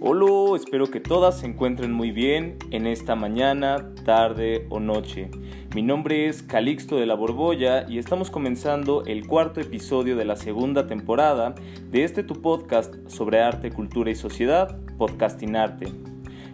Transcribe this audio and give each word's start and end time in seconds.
Hola, 0.00 0.54
espero 0.54 0.88
que 0.92 1.00
todas 1.00 1.40
se 1.40 1.46
encuentren 1.46 1.90
muy 1.90 2.12
bien 2.12 2.56
en 2.70 2.86
esta 2.86 3.16
mañana, 3.16 3.94
tarde 4.04 4.64
o 4.68 4.78
noche. 4.78 5.28
Mi 5.74 5.82
nombre 5.82 6.28
es 6.28 6.44
Calixto 6.44 6.94
de 6.98 7.04
la 7.04 7.16
Borbolla 7.16 7.84
y 7.88 7.98
estamos 7.98 8.30
comenzando 8.30 9.02
el 9.06 9.26
cuarto 9.26 9.60
episodio 9.60 10.14
de 10.14 10.24
la 10.24 10.36
segunda 10.36 10.86
temporada 10.86 11.56
de 11.90 12.04
este 12.04 12.22
tu 12.22 12.40
podcast 12.40 12.94
sobre 13.08 13.40
arte, 13.40 13.72
cultura 13.72 14.08
y 14.12 14.14
sociedad, 14.14 14.78
Podcasting 14.98 15.56
Arte. 15.56 15.88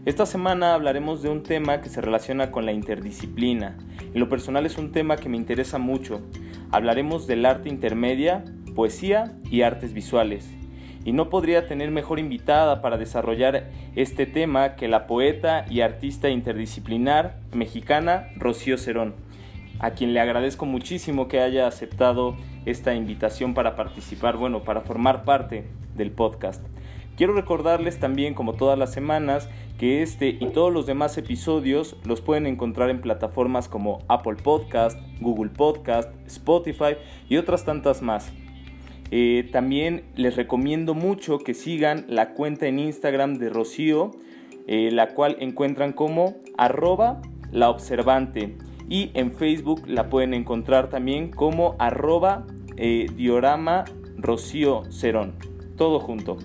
Esta 0.06 0.24
semana 0.24 0.72
hablaremos 0.72 1.20
de 1.20 1.29
un 1.29 1.42
tema 1.42 1.82
que 1.82 1.90
se 1.90 2.00
relaciona 2.00 2.50
con 2.50 2.64
la 2.64 2.72
interdisciplina. 2.72 3.76
En 4.14 4.20
lo 4.20 4.30
personal 4.30 4.64
es 4.64 4.79
un 4.79 4.90
tema 4.90 5.16
que 5.18 5.29
me 5.29 5.36
interesa 5.36 5.76
mucho. 5.76 6.22
Hablaremos 6.70 7.26
del 7.26 7.45
arte 7.45 7.68
intermedia, 7.68 8.42
poesía 8.74 9.36
y 9.50 9.61
artes 9.61 9.92
visuales 9.92 10.48
y 11.04 11.12
no 11.12 11.28
podría 11.28 11.66
tener 11.66 11.90
mejor 11.90 12.18
invitada 12.18 12.80
para 12.80 12.96
desarrollar 12.96 13.70
este 13.94 14.26
tema 14.26 14.76
que 14.76 14.88
la 14.88 15.06
poeta 15.06 15.66
y 15.68 15.80
artista 15.80 16.30
interdisciplinar 16.30 17.36
mexicana 17.52 18.28
Rocío 18.36 18.78
Cerón, 18.78 19.14
a 19.78 19.90
quien 19.90 20.14
le 20.14 20.20
agradezco 20.20 20.66
muchísimo 20.66 21.28
que 21.28 21.40
haya 21.40 21.66
aceptado 21.66 22.36
esta 22.64 22.94
invitación 22.94 23.54
para 23.54 23.77
participar, 23.77 24.36
bueno, 24.36 24.64
para 24.64 24.80
formar 24.80 25.24
parte 25.24 25.64
del 25.94 26.10
podcast. 26.10 26.62
Quiero 27.16 27.32
recordarles 27.32 28.00
también, 28.00 28.34
como 28.34 28.55
todas 28.55 28.77
las 28.77 28.92
semanas, 28.92 29.48
que 29.78 30.02
este 30.02 30.28
y 30.28 30.46
todos 30.46 30.72
los 30.72 30.86
demás 30.86 31.16
episodios 31.16 31.96
los 32.05 32.20
pueden 32.20 32.46
encontrar 32.46 32.91
en 32.91 33.00
plataformas 33.00 33.68
como 33.68 34.00
Apple 34.08 34.36
Podcast, 34.42 34.98
Google 35.20 35.50
Podcast, 35.50 36.10
Spotify 36.27 36.96
y 37.28 37.36
otras 37.36 37.64
tantas 37.64 38.02
más. 38.02 38.32
Eh, 39.10 39.48
también 39.52 40.04
les 40.16 40.36
recomiendo 40.36 40.94
mucho 40.94 41.38
que 41.38 41.54
sigan 41.54 42.04
la 42.08 42.34
cuenta 42.34 42.66
en 42.66 42.78
Instagram 42.78 43.34
de 43.34 43.50
Rocío, 43.50 44.12
eh, 44.66 44.91
la 44.92 45.14
cual 45.14 45.36
encuentran 45.41 45.92
como 45.92 46.36
arroba 46.56 47.20
la 47.52 47.70
observante. 47.70 48.56
Y 48.88 49.11
en 49.14 49.33
Facebook 49.33 49.83
la 49.86 50.08
pueden 50.11 50.34
encontrar 50.34 50.91
también 50.91 51.30
como 51.30 51.77
arroba 51.78 52.46
eh, 52.77 53.06
diorama 53.14 53.84
Rocío 54.16 54.83
Cerón. 54.91 55.34
Todo 55.77 56.00
junto. 56.00 56.39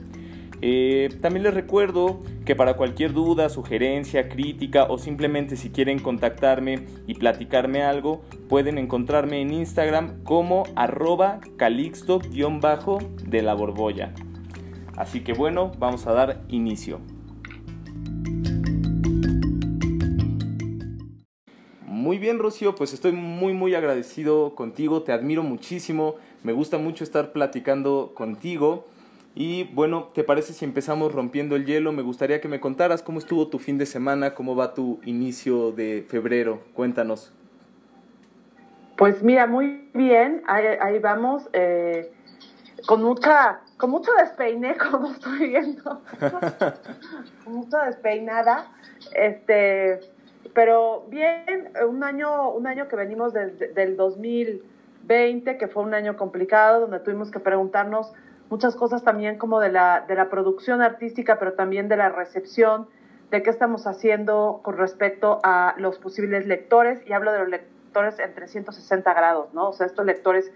Eh, 0.61 1.09
también 1.21 1.43
les 1.43 1.53
recuerdo 1.53 2.19
que 2.45 2.55
para 2.55 2.75
cualquier 2.75 3.13
duda, 3.13 3.47
sugerencia, 3.49 4.27
crítica 4.27 4.85
o 4.85 4.97
simplemente 4.97 5.55
si 5.55 5.69
quieren 5.69 5.99
contactarme 5.99 6.85
y 7.07 7.13
platicarme 7.13 7.83
algo, 7.83 8.21
pueden 8.49 8.77
encontrarme 8.77 9.41
en 9.41 9.53
Instagram 9.53 10.23
como 10.23 10.63
arroba 10.75 11.39
calixto-de 11.57 13.41
la 13.41 13.53
borbolla. 13.53 14.13
Así 14.97 15.21
que 15.21 15.31
bueno, 15.33 15.71
vamos 15.79 16.07
a 16.07 16.13
dar 16.13 16.41
inicio. 16.49 16.99
Muy 21.85 22.17
bien, 22.17 22.39
Rocío, 22.39 22.75
pues 22.75 22.93
estoy 22.93 23.11
muy 23.11 23.53
muy 23.53 23.75
agradecido 23.75 24.55
contigo, 24.55 25.03
te 25.03 25.11
admiro 25.11 25.43
muchísimo, 25.43 26.15
me 26.43 26.53
gusta 26.53 26.77
mucho 26.77 27.03
estar 27.03 27.31
platicando 27.31 28.13
contigo. 28.15 28.87
Y 29.39 29.63
bueno, 29.73 30.09
¿te 30.13 30.25
parece 30.25 30.51
si 30.51 30.65
empezamos 30.65 31.13
rompiendo 31.13 31.55
el 31.55 31.65
hielo? 31.65 31.93
Me 31.93 32.01
gustaría 32.01 32.41
que 32.41 32.49
me 32.49 32.59
contaras 32.59 33.01
cómo 33.01 33.19
estuvo 33.19 33.47
tu 33.47 33.57
fin 33.57 33.77
de 33.77 33.85
semana, 33.85 34.35
cómo 34.35 34.53
va 34.53 34.73
tu 34.73 34.99
inicio 35.05 35.71
de 35.71 36.05
febrero. 36.05 36.59
Cuéntanos. 36.73 37.31
Pues 38.97 39.23
mira, 39.23 39.47
muy 39.47 39.89
bien, 39.93 40.43
ahí, 40.45 40.99
vamos. 40.99 41.47
Eh, 41.53 42.11
con 42.85 43.01
mucha, 43.01 43.61
con 43.77 43.91
mucho 43.91 44.11
despeine, 44.19 44.75
como 44.91 45.11
estoy 45.11 45.47
viendo. 45.47 46.01
con 47.45 47.53
mucha 47.53 47.85
despeinada. 47.85 48.73
Este, 49.15 50.01
pero 50.53 51.05
bien, 51.07 51.71
un 51.87 52.03
año, 52.03 52.49
un 52.49 52.67
año 52.67 52.89
que 52.89 52.97
venimos 52.97 53.31
desde 53.31 53.69
del 53.69 53.95
2020, 53.95 55.57
que 55.57 55.67
fue 55.69 55.83
un 55.83 55.93
año 55.93 56.17
complicado, 56.17 56.81
donde 56.81 56.99
tuvimos 56.99 57.31
que 57.31 57.39
preguntarnos 57.39 58.11
muchas 58.49 58.75
cosas 58.75 59.03
también 59.03 59.37
como 59.37 59.59
de 59.59 59.71
la, 59.71 60.05
de 60.07 60.15
la 60.15 60.29
producción 60.29 60.81
artística, 60.81 61.39
pero 61.39 61.53
también 61.53 61.87
de 61.87 61.97
la 61.97 62.09
recepción, 62.09 62.87
de 63.31 63.43
qué 63.43 63.49
estamos 63.49 63.85
haciendo 63.85 64.61
con 64.63 64.77
respecto 64.77 65.39
a 65.43 65.75
los 65.77 65.99
posibles 65.99 66.47
lectores, 66.47 67.01
y 67.05 67.13
hablo 67.13 67.31
de 67.31 67.39
los 67.39 67.49
lectores 67.49 68.19
en 68.19 68.33
360 68.33 69.13
grados, 69.13 69.53
¿no? 69.53 69.69
O 69.69 69.73
sea, 69.73 69.85
estos 69.85 70.05
lectores 70.05 70.51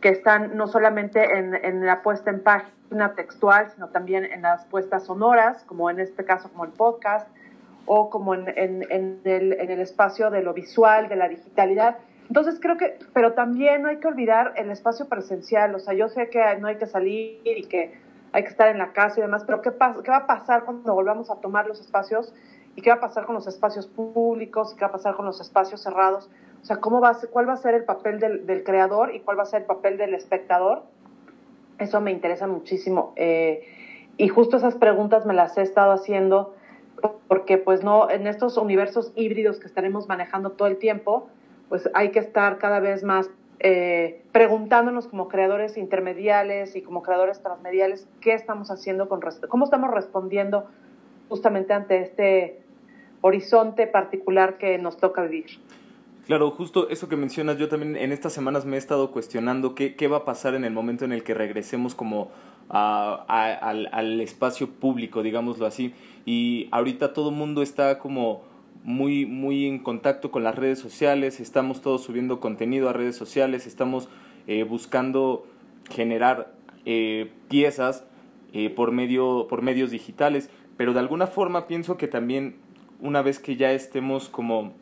que 0.00 0.08
están 0.08 0.56
no 0.56 0.66
solamente 0.66 1.38
en, 1.38 1.54
en 1.54 1.86
la 1.86 2.02
puesta 2.02 2.30
en 2.30 2.42
página 2.42 3.14
textual, 3.14 3.70
sino 3.74 3.88
también 3.88 4.24
en 4.24 4.42
las 4.42 4.64
puestas 4.66 5.04
sonoras, 5.04 5.64
como 5.64 5.90
en 5.90 6.00
este 6.00 6.24
caso 6.24 6.48
como 6.50 6.64
el 6.64 6.72
podcast, 6.72 7.28
o 7.86 8.10
como 8.10 8.34
en, 8.34 8.48
en, 8.56 8.86
en, 8.90 9.20
el, 9.24 9.52
en 9.54 9.70
el 9.70 9.80
espacio 9.80 10.30
de 10.30 10.42
lo 10.42 10.54
visual, 10.54 11.08
de 11.08 11.16
la 11.16 11.28
digitalidad. 11.28 11.98
Entonces 12.32 12.60
creo 12.62 12.78
que, 12.78 12.98
pero 13.12 13.34
también 13.34 13.82
no 13.82 13.90
hay 13.90 13.98
que 13.98 14.08
olvidar 14.08 14.54
el 14.56 14.70
espacio 14.70 15.06
presencial, 15.06 15.74
o 15.74 15.78
sea, 15.78 15.92
yo 15.92 16.08
sé 16.08 16.30
que 16.30 16.40
no 16.60 16.66
hay 16.66 16.76
que 16.76 16.86
salir 16.86 17.42
y 17.44 17.64
que 17.64 17.92
hay 18.32 18.42
que 18.42 18.48
estar 18.48 18.68
en 18.68 18.78
la 18.78 18.94
casa 18.94 19.18
y 19.18 19.22
demás, 19.22 19.44
pero 19.44 19.60
¿qué, 19.60 19.70
qué 19.70 20.10
va 20.10 20.16
a 20.16 20.26
pasar 20.26 20.64
cuando 20.64 20.94
volvamos 20.94 21.30
a 21.30 21.34
tomar 21.42 21.66
los 21.66 21.78
espacios? 21.78 22.32
¿Y 22.74 22.80
qué 22.80 22.88
va 22.88 22.96
a 22.96 23.00
pasar 23.00 23.26
con 23.26 23.34
los 23.34 23.46
espacios 23.46 23.86
públicos? 23.86 24.72
¿Y 24.72 24.76
qué 24.76 24.80
va 24.80 24.86
a 24.86 24.92
pasar 24.92 25.14
con 25.14 25.26
los 25.26 25.42
espacios 25.42 25.82
cerrados? 25.82 26.30
O 26.62 26.64
sea, 26.64 26.78
¿cómo 26.78 27.02
va 27.02 27.10
a 27.10 27.16
¿cuál 27.30 27.46
va 27.46 27.52
a 27.52 27.58
ser 27.58 27.74
el 27.74 27.84
papel 27.84 28.18
del, 28.18 28.46
del 28.46 28.64
creador 28.64 29.14
y 29.14 29.20
cuál 29.20 29.38
va 29.38 29.42
a 29.42 29.44
ser 29.44 29.60
el 29.60 29.66
papel 29.66 29.98
del 29.98 30.14
espectador? 30.14 30.84
Eso 31.78 32.00
me 32.00 32.12
interesa 32.12 32.46
muchísimo. 32.46 33.12
Eh, 33.16 33.62
y 34.16 34.28
justo 34.28 34.56
esas 34.56 34.76
preguntas 34.76 35.26
me 35.26 35.34
las 35.34 35.58
he 35.58 35.60
estado 35.60 35.92
haciendo 35.92 36.54
porque 37.28 37.58
pues 37.58 37.84
no, 37.84 38.08
en 38.08 38.26
estos 38.26 38.56
universos 38.56 39.12
híbridos 39.16 39.60
que 39.60 39.66
estaremos 39.66 40.08
manejando 40.08 40.52
todo 40.52 40.68
el 40.68 40.78
tiempo, 40.78 41.28
pues 41.72 41.88
hay 41.94 42.10
que 42.10 42.18
estar 42.18 42.58
cada 42.58 42.80
vez 42.80 43.02
más 43.02 43.30
eh, 43.58 44.20
preguntándonos 44.30 45.06
como 45.06 45.28
creadores 45.28 45.78
intermediales 45.78 46.76
y 46.76 46.82
como 46.82 47.02
creadores 47.02 47.42
transmediales 47.42 48.06
qué 48.20 48.34
estamos 48.34 48.70
haciendo 48.70 49.08
con 49.08 49.22
cómo 49.48 49.64
estamos 49.64 49.90
respondiendo 49.90 50.66
justamente 51.30 51.72
ante 51.72 52.02
este 52.02 52.60
horizonte 53.22 53.86
particular 53.86 54.58
que 54.58 54.76
nos 54.76 54.98
toca 54.98 55.22
vivir. 55.22 55.46
Claro, 56.26 56.50
justo 56.50 56.90
eso 56.90 57.08
que 57.08 57.16
mencionas, 57.16 57.56
yo 57.56 57.70
también 57.70 57.96
en 57.96 58.12
estas 58.12 58.34
semanas 58.34 58.66
me 58.66 58.76
he 58.76 58.78
estado 58.78 59.10
cuestionando 59.10 59.74
qué, 59.74 59.96
qué 59.96 60.08
va 60.08 60.18
a 60.18 60.24
pasar 60.26 60.54
en 60.54 60.66
el 60.66 60.74
momento 60.74 61.06
en 61.06 61.12
el 61.12 61.22
que 61.22 61.32
regresemos 61.32 61.94
como 61.94 62.30
al, 62.68 63.88
al, 63.90 64.20
espacio 64.20 64.68
público, 64.68 65.22
digámoslo 65.22 65.64
así. 65.64 65.94
Y 66.26 66.68
ahorita 66.70 67.14
todo 67.14 67.30
el 67.30 67.36
mundo 67.36 67.62
está 67.62 67.98
como 67.98 68.51
muy, 68.84 69.26
muy 69.26 69.66
en 69.66 69.78
contacto 69.78 70.30
con 70.30 70.42
las 70.44 70.56
redes 70.56 70.78
sociales, 70.78 71.40
estamos 71.40 71.82
todos 71.82 72.02
subiendo 72.02 72.40
contenido 72.40 72.88
a 72.88 72.92
redes 72.92 73.16
sociales, 73.16 73.66
estamos 73.66 74.08
eh, 74.46 74.64
buscando 74.64 75.46
generar 75.90 76.52
eh, 76.84 77.30
piezas 77.48 78.04
eh, 78.52 78.70
por, 78.70 78.92
medio, 78.92 79.46
por 79.48 79.62
medios 79.62 79.90
digitales, 79.90 80.50
pero 80.76 80.92
de 80.92 81.00
alguna 81.00 81.26
forma 81.26 81.66
pienso 81.66 81.96
que 81.96 82.08
también 82.08 82.56
una 83.00 83.22
vez 83.22 83.38
que 83.38 83.56
ya 83.56 83.72
estemos 83.72 84.28
como 84.28 84.72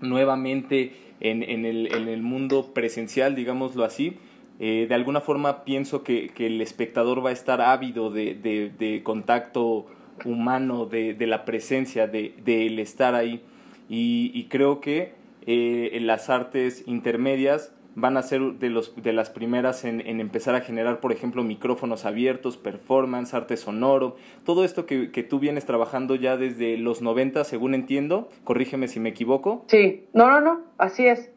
nuevamente 0.00 0.92
en, 1.20 1.42
en, 1.42 1.64
el, 1.64 1.94
en 1.94 2.08
el 2.08 2.22
mundo 2.22 2.72
presencial, 2.74 3.34
digámoslo 3.34 3.84
así, 3.84 4.16
de 4.58 4.92
alguna 4.94 5.22
forma 5.22 5.64
pienso 5.64 6.02
que, 6.02 6.28
que, 6.28 6.46
el 6.46 6.60
espectador 6.60 7.24
va 7.24 7.30
a 7.30 7.32
estar 7.32 7.62
ávido 7.62 8.10
de, 8.10 8.34
de, 8.34 8.70
de 8.78 9.02
contacto 9.02 9.86
humano, 10.24 10.86
de, 10.86 11.14
de 11.14 11.26
la 11.26 11.44
presencia, 11.44 12.06
de, 12.06 12.34
el 12.46 12.78
estar 12.78 13.14
ahí. 13.14 13.42
Y, 13.88 14.30
y 14.34 14.44
creo 14.44 14.80
que 14.80 15.12
eh, 15.46 15.98
las 16.00 16.30
artes 16.30 16.84
intermedias 16.86 17.72
van 17.94 18.16
a 18.16 18.22
ser 18.22 18.40
de, 18.54 18.70
los, 18.70 18.94
de 19.02 19.12
las 19.12 19.30
primeras 19.30 19.84
en, 19.84 20.00
en, 20.06 20.20
empezar 20.20 20.54
a 20.54 20.60
generar, 20.60 21.00
por 21.00 21.12
ejemplo, 21.12 21.42
micrófonos 21.42 22.04
abiertos, 22.04 22.56
performance, 22.56 23.34
arte 23.34 23.56
sonoro, 23.56 24.16
todo 24.44 24.64
esto 24.64 24.86
que, 24.86 25.10
que 25.10 25.22
tú 25.22 25.38
vienes 25.38 25.66
trabajando 25.66 26.14
ya 26.14 26.36
desde 26.36 26.76
los 26.76 27.02
90, 27.02 27.44
según 27.44 27.74
entiendo, 27.74 28.28
corrígeme 28.44 28.88
si 28.88 29.00
me 29.00 29.10
equivoco. 29.10 29.64
Sí, 29.68 30.04
no, 30.12 30.30
no, 30.30 30.40
no, 30.40 30.60
así 30.78 31.06
es. 31.06 31.30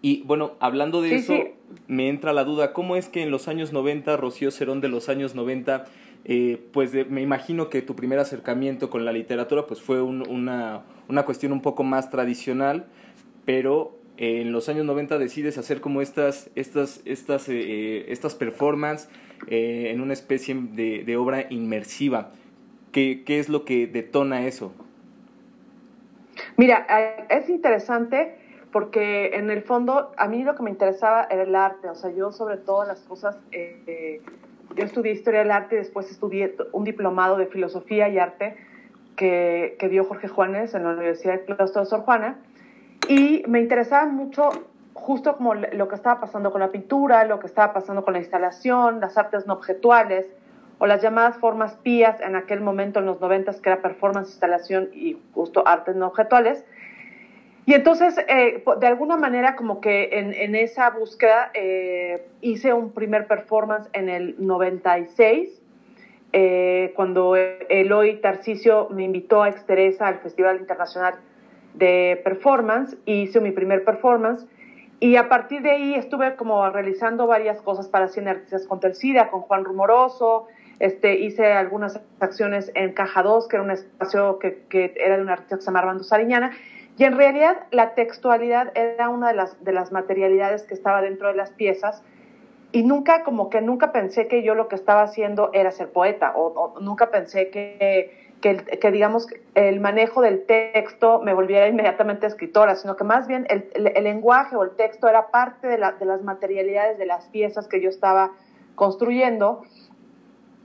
Y 0.00 0.22
bueno, 0.22 0.52
hablando 0.60 1.02
de 1.02 1.16
eso, 1.16 1.34
me 1.88 2.08
entra 2.08 2.32
la 2.32 2.44
duda, 2.44 2.72
¿cómo 2.72 2.94
es 2.94 3.08
que 3.08 3.22
en 3.22 3.32
los 3.32 3.48
años 3.48 3.72
90, 3.72 4.16
Rocío 4.16 4.52
Cerón 4.52 4.80
de 4.80 4.88
los 4.88 5.08
años 5.08 5.34
90, 5.34 5.86
eh, 6.24 6.62
pues 6.72 6.92
me 7.08 7.22
imagino 7.22 7.70
que 7.70 7.82
tu 7.82 7.96
primer 7.96 8.18
acercamiento 8.18 8.90
con 8.90 9.04
la 9.04 9.12
literatura 9.12 9.66
pues 9.66 9.80
fue 9.80 10.02
una, 10.02 10.82
una, 11.08 11.22
cuestión 11.24 11.52
un 11.52 11.62
poco 11.62 11.82
más 11.82 12.10
tradicional, 12.10 12.86
pero 13.46 13.96
eh, 14.18 14.42
en 14.42 14.52
los 14.52 14.68
años 14.68 14.84
90 14.84 15.18
decides 15.18 15.56
hacer 15.56 15.80
como 15.80 16.02
estas, 16.02 16.50
estas, 16.54 17.00
estas, 17.04 17.48
eh, 17.48 18.10
estas 18.12 18.34
performances 18.34 19.08
en 19.46 20.02
una 20.02 20.12
especie 20.12 20.54
de, 20.54 21.02
de 21.04 21.16
obra 21.16 21.46
inmersiva. 21.48 22.32
¿Qué, 22.92 23.22
¿Qué 23.24 23.38
es 23.38 23.48
lo 23.48 23.64
que 23.64 23.86
detona 23.86 24.46
eso? 24.46 24.74
Mira, 26.58 26.86
es 27.30 27.48
interesante 27.48 28.36
porque 28.70 29.34
en 29.34 29.50
el 29.50 29.62
fondo 29.62 30.12
a 30.18 30.28
mí 30.28 30.44
lo 30.44 30.54
que 30.54 30.62
me 30.62 30.70
interesaba 30.70 31.26
era 31.30 31.44
el 31.44 31.54
arte, 31.54 31.88
o 31.88 31.94
sea, 31.94 32.10
yo 32.10 32.32
sobre 32.32 32.58
todo 32.58 32.84
las 32.84 33.00
cosas 33.00 33.38
yo 34.76 34.84
estudié 34.84 35.12
Historia 35.12 35.40
del 35.40 35.50
Arte 35.50 35.76
después 35.76 36.10
estudié 36.10 36.56
un 36.72 36.84
diplomado 36.84 37.36
de 37.36 37.46
Filosofía 37.46 38.08
y 38.08 38.18
Arte 38.18 38.56
que, 39.16 39.76
que 39.78 39.88
dio 39.88 40.04
Jorge 40.04 40.28
Juanes 40.28 40.74
en 40.74 40.84
la 40.84 40.90
Universidad 40.90 41.34
de 41.34 41.44
Claustro 41.44 41.82
de 41.82 41.86
Sor 41.86 42.00
Juana. 42.00 42.38
Y 43.08 43.42
me 43.48 43.60
interesaba 43.60 44.06
mucho 44.06 44.50
justo 44.94 45.36
como 45.36 45.54
lo 45.54 45.88
que 45.88 45.94
estaba 45.94 46.20
pasando 46.20 46.52
con 46.52 46.60
la 46.60 46.68
pintura, 46.68 47.24
lo 47.24 47.40
que 47.40 47.46
estaba 47.46 47.72
pasando 47.72 48.04
con 48.04 48.12
la 48.12 48.20
instalación, 48.20 49.00
las 49.00 49.16
artes 49.16 49.46
no 49.46 49.54
objetuales, 49.54 50.26
o 50.78 50.86
las 50.86 51.02
llamadas 51.02 51.36
formas 51.36 51.74
pías 51.74 52.20
en 52.20 52.36
aquel 52.36 52.60
momento 52.60 53.00
en 53.00 53.06
los 53.06 53.20
noventas, 53.20 53.60
que 53.60 53.68
era 53.68 53.82
performance, 53.82 54.30
instalación 54.30 54.88
y 54.94 55.18
justo 55.34 55.66
artes 55.66 55.94
no 55.94 56.06
objetuales. 56.06 56.64
Y 57.70 57.74
entonces, 57.74 58.18
eh, 58.26 58.64
de 58.80 58.86
alguna 58.88 59.16
manera, 59.16 59.54
como 59.54 59.80
que 59.80 60.08
en, 60.10 60.56
esa 60.56 60.90
búsqueda 60.90 61.52
eh, 61.54 62.26
hice 62.40 62.72
un 62.72 62.90
primer 62.90 63.28
performance 63.28 63.88
en 63.92 64.08
el 64.08 64.34
96, 64.44 65.62
eh, 66.32 66.92
cuando 66.96 67.36
Eloy 67.36 68.20
Tarcisio 68.20 68.88
me 68.90 69.04
invitó 69.04 69.44
a 69.44 69.50
Exteresa 69.50 70.08
al 70.08 70.18
Festival 70.18 70.56
Internacional 70.56 71.14
de 71.74 72.20
Performance, 72.24 72.96
hice 73.04 73.40
mi 73.40 73.52
primer 73.52 73.84
performance. 73.84 74.48
Y 74.98 75.14
a 75.14 75.28
partir 75.28 75.62
de 75.62 75.70
ahí 75.70 75.94
estuve 75.94 76.34
como 76.34 76.68
realizando 76.70 77.28
varias 77.28 77.62
cosas 77.62 77.86
para 77.86 78.08
Cien 78.08 78.26
Artistas 78.26 78.66
contra 78.66 78.90
el 78.90 79.28
con 79.30 79.42
Juan 79.42 79.64
Rumoroso, 79.64 80.48
este, 80.80 81.20
hice 81.20 81.52
algunas 81.52 82.00
acciones 82.18 82.72
en 82.74 82.94
Caja 82.94 83.22
2, 83.22 83.46
que 83.46 83.56
era 83.56 83.62
un 83.62 83.70
espacio 83.70 84.40
que, 84.40 84.64
que 84.68 84.92
era 84.96 85.18
de 85.18 85.22
un 85.22 85.28
artista 85.28 85.54
que 85.54 85.62
se 85.62 85.66
llama 85.66 85.80
Armando 85.80 86.02
Sariñana, 86.02 86.50
y 87.00 87.04
en 87.04 87.16
realidad 87.16 87.62
la 87.70 87.94
textualidad 87.94 88.76
era 88.76 89.08
una 89.08 89.28
de 89.28 89.34
las, 89.34 89.64
de 89.64 89.72
las 89.72 89.90
materialidades 89.90 90.64
que 90.64 90.74
estaba 90.74 91.00
dentro 91.00 91.28
de 91.28 91.34
las 91.34 91.50
piezas, 91.50 92.02
y 92.72 92.82
nunca, 92.82 93.24
como 93.24 93.48
que 93.48 93.62
nunca 93.62 93.90
pensé 93.90 94.28
que 94.28 94.42
yo 94.42 94.54
lo 94.54 94.68
que 94.68 94.76
estaba 94.76 95.00
haciendo 95.00 95.48
era 95.54 95.70
ser 95.70 95.92
poeta, 95.92 96.34
o, 96.36 96.78
nunca 96.78 97.10
pensé 97.10 97.48
que, 97.48 98.34
que, 98.42 98.54
que, 98.78 98.90
digamos, 98.90 99.28
el 99.54 99.80
manejo 99.80 100.20
del 100.20 100.44
texto 100.44 101.22
me 101.22 101.32
volviera 101.32 101.68
inmediatamente 101.68 102.26
escritora, 102.26 102.74
sino 102.74 102.96
que 102.96 103.04
más 103.04 103.26
bien 103.26 103.46
el, 103.48 103.70
el, 103.72 104.04
lenguaje 104.04 104.54
o 104.54 104.62
el 104.62 104.72
texto 104.72 105.08
era 105.08 105.28
parte 105.28 105.68
de, 105.68 105.78
la, 105.78 105.92
de 105.92 106.04
las 106.04 106.20
materialidades 106.20 106.98
de 106.98 107.06
las 107.06 107.24
piezas 107.28 107.66
que 107.66 107.80
yo 107.80 107.88
estaba 107.88 108.32
construyendo. 108.74 109.62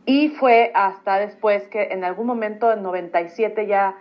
Y 0.06 0.32
fue 0.32 0.74
hasta 0.76 1.18
después 1.18 1.66
que 1.70 1.94
en 1.94 2.04
algún 2.04 2.28
momento 2.28 2.74
en 2.74 2.84
97 2.84 3.68
ya 3.68 3.96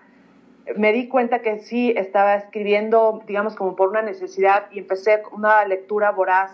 me 0.76 0.92
di 0.92 1.08
cuenta 1.08 1.40
que 1.40 1.58
sí 1.58 1.92
estaba 1.96 2.36
escribiendo, 2.36 3.22
digamos, 3.26 3.54
como 3.54 3.76
por 3.76 3.88
una 3.88 4.02
necesidad 4.02 4.70
y 4.70 4.78
empecé 4.78 5.22
una 5.32 5.64
lectura 5.66 6.10
voraz 6.10 6.52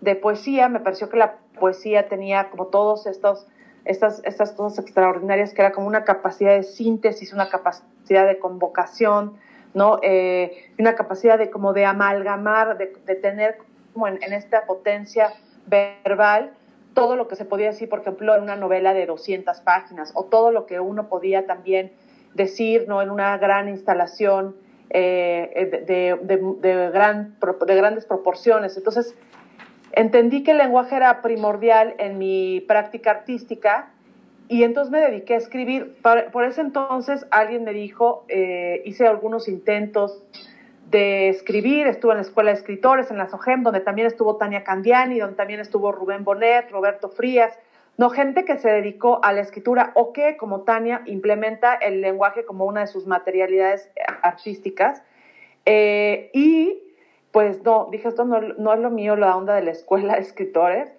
de 0.00 0.14
poesía. 0.14 0.68
Me 0.68 0.80
pareció 0.80 1.08
que 1.08 1.16
la 1.16 1.36
poesía 1.58 2.08
tenía 2.08 2.50
como 2.50 2.66
todos 2.66 3.06
estos 3.06 3.46
estas, 3.86 4.20
estas 4.24 4.52
cosas 4.52 4.84
extraordinarias, 4.84 5.54
que 5.54 5.62
era 5.62 5.72
como 5.72 5.86
una 5.86 6.04
capacidad 6.04 6.54
de 6.54 6.64
síntesis, 6.64 7.32
una 7.32 7.48
capacidad 7.48 8.26
de 8.26 8.38
convocación, 8.38 9.36
¿no? 9.74 10.00
Eh, 10.02 10.72
una 10.78 10.94
capacidad 10.94 11.38
de 11.38 11.50
como 11.50 11.72
de 11.72 11.84
amalgamar, 11.84 12.76
de, 12.78 12.92
de 13.06 13.14
tener 13.14 13.58
como 13.92 14.08
en, 14.08 14.22
en, 14.22 14.32
esta 14.32 14.66
potencia 14.66 15.32
verbal 15.66 16.52
todo 16.94 17.14
lo 17.14 17.28
que 17.28 17.36
se 17.36 17.44
podía 17.44 17.68
decir, 17.68 17.88
por 17.88 18.00
ejemplo, 18.00 18.34
en 18.34 18.42
una 18.42 18.56
novela 18.56 18.92
de 18.92 19.06
200 19.06 19.60
páginas, 19.60 20.12
o 20.14 20.24
todo 20.24 20.50
lo 20.50 20.66
que 20.66 20.80
uno 20.80 21.08
podía 21.08 21.46
también 21.46 21.92
decir 22.36 22.84
¿no? 22.86 23.02
en 23.02 23.10
una 23.10 23.36
gran 23.38 23.68
instalación 23.68 24.54
eh, 24.90 25.84
de, 25.86 26.16
de, 26.22 26.90
de 27.64 27.76
grandes 27.80 28.04
proporciones. 28.04 28.76
Entonces, 28.76 29.16
entendí 29.92 30.42
que 30.44 30.52
el 30.52 30.58
lenguaje 30.58 30.96
era 30.96 31.22
primordial 31.22 31.94
en 31.98 32.18
mi 32.18 32.60
práctica 32.60 33.10
artística 33.10 33.90
y 34.48 34.62
entonces 34.62 34.92
me 34.92 35.00
dediqué 35.00 35.34
a 35.34 35.38
escribir. 35.38 35.96
Por, 36.02 36.44
ese 36.44 36.60
entonces 36.60 37.26
alguien 37.30 37.64
me 37.64 37.72
dijo, 37.72 38.24
eh, 38.28 38.82
hice 38.84 39.06
algunos 39.06 39.48
intentos 39.48 40.22
de 40.90 41.30
escribir, 41.30 41.88
estuve 41.88 42.12
en 42.12 42.18
la 42.18 42.22
Escuela 42.22 42.50
de 42.52 42.58
Escritores, 42.58 43.10
en 43.10 43.18
la 43.18 43.28
SOGEM, 43.28 43.64
donde 43.64 43.80
también 43.80 44.06
estuvo 44.06 44.36
Tania 44.36 44.62
Candiani, 44.62 45.18
donde 45.18 45.34
también 45.34 45.58
estuvo 45.58 45.90
Rubén 45.90 46.22
Bonet, 46.22 46.70
Roberto 46.70 47.08
Frías, 47.08 47.58
no 47.98 48.10
gente 48.10 48.44
que 48.44 48.58
se 48.58 48.68
dedicó 48.68 49.20
a 49.24 49.32
la 49.32 49.40
escritura 49.40 49.92
o 49.94 50.12
que, 50.12 50.36
como 50.36 50.62
Tania, 50.62 51.02
implementa 51.06 51.74
el 51.74 52.00
lenguaje 52.00 52.44
como 52.44 52.64
una 52.66 52.82
de 52.82 52.86
sus 52.86 53.06
materialidades 53.06 53.90
artísticas. 54.22 55.02
Eh, 55.64 56.30
y 56.34 56.82
pues 57.32 57.62
no, 57.64 57.88
dije, 57.90 58.08
esto 58.08 58.24
no, 58.24 58.40
no, 58.40 58.74
es 58.74 58.80
lo 58.80 58.90
mío, 58.90 59.16
la 59.16 59.36
onda 59.36 59.54
de 59.54 59.62
la 59.62 59.70
Escuela 59.70 60.14
de 60.14 60.20
Escritores. 60.20 60.90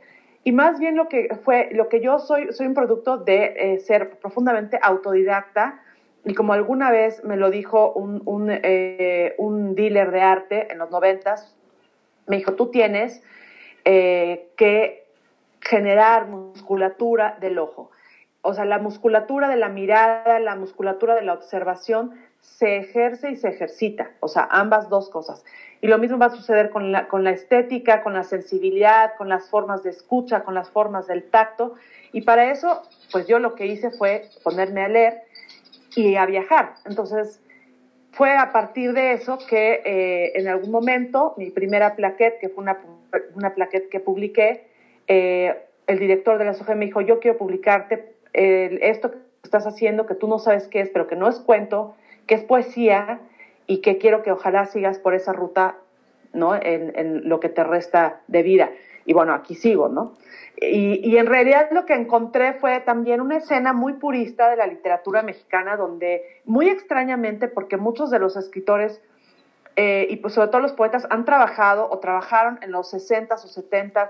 Y 0.44 0.51
más 0.51 0.79
bien 0.79 0.95
lo 0.95 1.07
que 1.07 1.29
fue, 1.44 1.69
lo 1.71 1.89
que 1.89 1.99
yo 1.99 2.19
soy, 2.19 2.53
soy 2.53 2.67
un 2.67 2.73
producto 2.73 3.17
de 3.17 3.53
eh, 3.57 3.79
ser 3.79 4.17
profundamente 4.19 4.79
autodidacta, 4.81 5.81
y 6.27 6.33
como 6.33 6.53
alguna 6.53 6.91
vez 6.91 7.23
me 7.23 7.38
lo 7.38 7.49
dijo 7.49 7.94
un, 7.94 8.21
un, 8.25 8.49
eh, 8.51 9.33
un 9.38 9.75
dealer 9.75 10.11
de 10.11 10.21
arte 10.21 10.71
en 10.71 10.77
los 10.77 10.91
noventas, 10.91 11.55
me 12.27 12.35
dijo, 12.35 12.53
tú 12.53 12.69
tienes 12.69 13.23
eh, 13.85 14.49
que 14.57 15.06
generar 15.68 16.28
musculatura 16.28 17.38
del 17.42 17.60
ojo. 17.60 17.92
O 18.42 18.54
sea, 18.54 18.66
la 18.66 18.80
musculatura 18.80 19.50
de 19.50 19.58
la 19.58 19.68
mirada, 19.68 20.40
la 20.40 20.56
musculatura 20.56 21.16
de 21.16 21.24
la 21.24 21.34
observación 21.34 22.14
se 22.40 22.78
ejerce 22.78 23.31
y 23.31 23.36
se 23.36 23.50
ejercita. 23.50 24.12
O 24.22 24.30
sea, 24.30 24.48
ambas 24.50 24.88
dos 24.88 25.10
cosas. 25.10 25.44
Y 25.81 25.88
lo 25.88 25.98
mismo 25.98 26.18
va 26.18 26.28
a 26.28 26.36
suceder 26.36 26.69
con 26.69 26.92
la, 26.92 27.08
con 27.08 27.24
la 27.24 27.31
estética, 27.31 28.02
con 28.04 28.14
la 28.14 28.24
sensibilidad, 28.24 29.16
con 29.18 29.28
las 29.28 29.50
formas 29.50 29.84
de 29.84 29.90
escucha, 29.90 30.44
con 30.44 30.54
las 30.54 30.69
formas 30.69 31.08
del 31.08 31.24
tacto. 31.30 31.75
Y 32.14 32.22
para 32.22 32.50
eso, 32.52 32.84
pues 33.12 33.28
yo 33.28 33.40
lo 33.40 33.54
que 33.56 33.66
hice 33.66 33.92
fue 33.92 34.30
ponerme 34.44 34.86
a 34.86 34.88
leer 34.88 35.24
y 35.96 36.16
a 36.16 36.25
viajar. 36.25 36.75
Entonces, 36.86 37.42
fue 38.12 38.38
a 38.38 38.54
partir 38.54 38.94
de 38.94 39.12
eso 39.12 39.38
que 39.50 39.81
eh, 39.84 40.31
en 40.40 40.48
algún 40.48 40.72
momento 40.72 41.34
mi 41.38 41.52
primera 41.52 41.96
plaquette, 41.96 42.40
que 42.40 42.50
fue 42.50 42.64
una, 42.64 42.78
una 43.36 43.54
que 43.92 44.00
publiqué, 44.00 44.67
eh, 45.07 45.57
el 45.88 46.00
director 46.00 46.38
de 46.38 46.45
la 46.45 46.54
SOGE 46.54 46.75
me 46.75 46.86
dijo, 46.86 47.01
yo 47.01 47.19
quiero 47.19 47.38
publicarte 47.38 48.13
esto 48.33 49.12
que 49.12 49.18
estás 49.44 49.65
haciendo, 49.65 50.06
que 50.06 50.13
tú 50.13 50.27
no 50.27 50.38
sabes 50.38 50.68
qué 50.68 50.81
es, 50.81 50.89
pero 50.89 51.07
que 51.07 51.15
no 51.15 51.27
es 51.27 51.39
cuento, 51.39 51.95
que 52.27 52.36
es 52.36 52.44
poesía 52.44 53.19
y 53.65 53.81
que 53.81 53.98
quiero 53.98 54.24
que 54.24 54.31
ojalá 54.31 54.65
sigas 54.65 55.00
por 55.00 55.13
esa 55.13 55.33
ruta, 55.33 55.75
¿no? 56.33 56.56
En, 56.56 57.27
lo 57.27 57.39
que 57.39 57.50
te 57.50 57.63
resta 57.63 58.21
de 58.27 58.44
vida. 58.44 58.71
Y 59.06 59.13
bueno, 59.13 59.33
aquí 59.33 59.56
sigo, 59.56 59.89
¿no? 59.89 60.13
Y, 60.59 61.15
en 61.18 61.27
realidad 61.27 61.69
lo 61.71 61.86
que 61.86 61.94
encontré 61.94 62.54
fue 62.54 62.80
también 62.81 63.21
una 63.21 63.37
escena 63.37 63.73
muy 63.73 63.94
purista 63.94 64.49
de 64.49 64.57
la 64.57 64.68
literatura 64.68 65.21
mexicana, 65.21 65.78
donde 65.78 66.23
muy 66.45 66.68
extrañamente, 66.69 67.47
porque 67.47 67.78
muchos 67.78 68.09
de 68.09 68.19
los 68.19 68.35
escritores 68.35 69.02
eh, 69.76 70.07
y 70.09 70.18
pues 70.18 70.33
sobre 70.33 70.47
todo 70.47 70.61
los 70.61 70.73
poetas 70.73 71.06
han 71.09 71.23
trabajado 71.23 71.87
o 71.90 71.99
trabajaron 71.99 72.59
en 72.64 72.71
los 72.71 72.92
60s 72.92 73.44
o 73.44 73.47
70s 73.47 74.09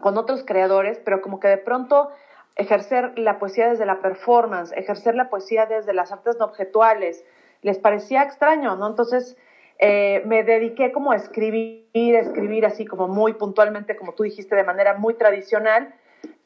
con 0.00 0.18
otros 0.18 0.44
creadores, 0.44 1.00
pero 1.04 1.20
como 1.20 1.40
que 1.40 1.48
de 1.48 1.58
pronto 1.58 2.10
ejercer 2.56 3.18
la 3.18 3.38
poesía 3.38 3.70
desde 3.70 3.86
la 3.86 4.00
performance, 4.00 4.72
ejercer 4.72 5.14
la 5.14 5.30
poesía 5.30 5.66
desde 5.66 5.92
las 5.92 6.12
artes 6.12 6.36
no 6.38 6.46
objetuales, 6.46 7.24
les 7.62 7.78
parecía 7.78 8.22
extraño, 8.22 8.76
¿no? 8.76 8.88
Entonces, 8.88 9.36
eh, 9.78 10.22
me 10.26 10.44
dediqué 10.44 10.92
como 10.92 11.12
a 11.12 11.16
escribir, 11.16 11.86
escribir 11.94 12.66
así 12.66 12.84
como 12.84 13.08
muy 13.08 13.34
puntualmente, 13.34 13.96
como 13.96 14.12
tú 14.12 14.24
dijiste, 14.24 14.54
de 14.54 14.64
manera 14.64 14.94
muy 14.94 15.14
tradicional, 15.14 15.94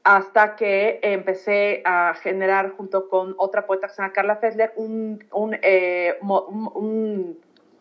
hasta 0.05 0.55
que 0.55 1.01
empecé 1.03 1.83
a 1.85 2.15
generar 2.15 2.71
junto 2.77 3.09
con 3.09 3.35
otra 3.39 3.67
poeta 3.67 3.89
que 3.89 3.95
se 3.95 4.03
llama 4.03 4.13
Carla 4.13 4.37
Fessler 4.37 4.73
un, 4.77 5.19
eh, 5.63 6.17
un, 6.21 6.71
un, 6.75 7.39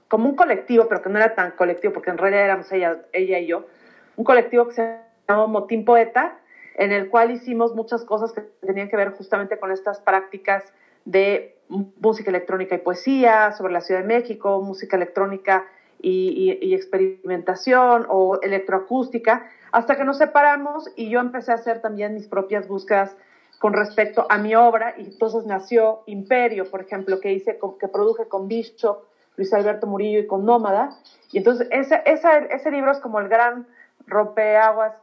como 0.08 0.30
un 0.30 0.36
colectivo, 0.36 0.88
pero 0.88 1.04
que 1.04 1.10
no 1.10 1.18
era 1.20 1.36
tan 1.36 1.52
colectivo, 1.52 1.94
porque 1.94 2.10
en 2.10 2.18
realidad 2.18 2.46
éramos 2.46 2.72
ella, 2.72 3.04
ella 3.14 3.38
y 3.38 3.46
yo, 3.46 3.66
un 4.16 4.24
colectivo 4.24 4.68
que 4.68 4.74
se 4.74 5.00
llamó 5.28 5.48
Motín 5.48 5.86
Poeta, 5.86 6.40
en 6.76 6.92
el 6.92 7.10
cual 7.10 7.32
hicimos 7.32 7.74
muchas 7.76 8.04
cosas 8.04 8.34
que 8.34 8.42
tenían 8.66 8.90
que 8.90 8.98
ver 8.98 9.12
justamente 9.12 9.58
con 9.58 9.72
estas 9.72 10.00
prácticas 10.00 10.64
de 11.06 11.56
música 11.70 12.30
electrónica 12.30 12.76
y 12.76 12.80
poesía, 12.80 13.52
sobre 13.54 13.74
la 13.74 13.82
Ciudad 13.82 14.02
de 14.02 14.08
México, 14.08 14.62
música 14.62 14.98
electrónica 14.98 15.66
y, 16.02 16.74
experimentación 16.74 18.06
o 18.10 18.40
electroacústica, 18.42 19.48
hasta 19.72 19.96
que 19.96 20.04
nos 20.04 20.18
separamos 20.18 20.90
y 20.96 21.10
yo 21.10 21.20
empecé 21.20 21.52
a 21.52 21.56
hacer 21.56 21.82
también 21.82 22.14
mis 22.14 22.28
propias 22.28 22.68
búsquedas 22.68 23.16
con 23.60 23.74
respecto 23.74 24.28
a 24.30 24.38
mi 24.38 24.54
obra 24.54 24.94
y 24.98 25.06
entonces 25.06 25.46
nació 25.46 26.04
Imperio, 26.06 26.70
por 26.70 26.82
ejemplo, 26.82 27.20
que 27.20 27.34
hice, 27.34 27.58
que 27.80 27.88
produje 27.88 28.28
con 28.28 28.48
Bishop, 28.48 29.06
Luis 29.38 29.54
Alberto 29.54 29.88
Murillo 29.88 30.20
y 30.20 30.28
con 30.28 30.46
Nómada. 30.46 30.92
Y 31.32 31.40
entonces 31.40 31.68
ese, 31.72 32.02
ese 32.06 32.72
libro 32.72 32.92
es 32.92 33.00
como 33.00 33.20
el 33.20 33.28
gran 33.28 33.66
rompeaguas 34.06 34.94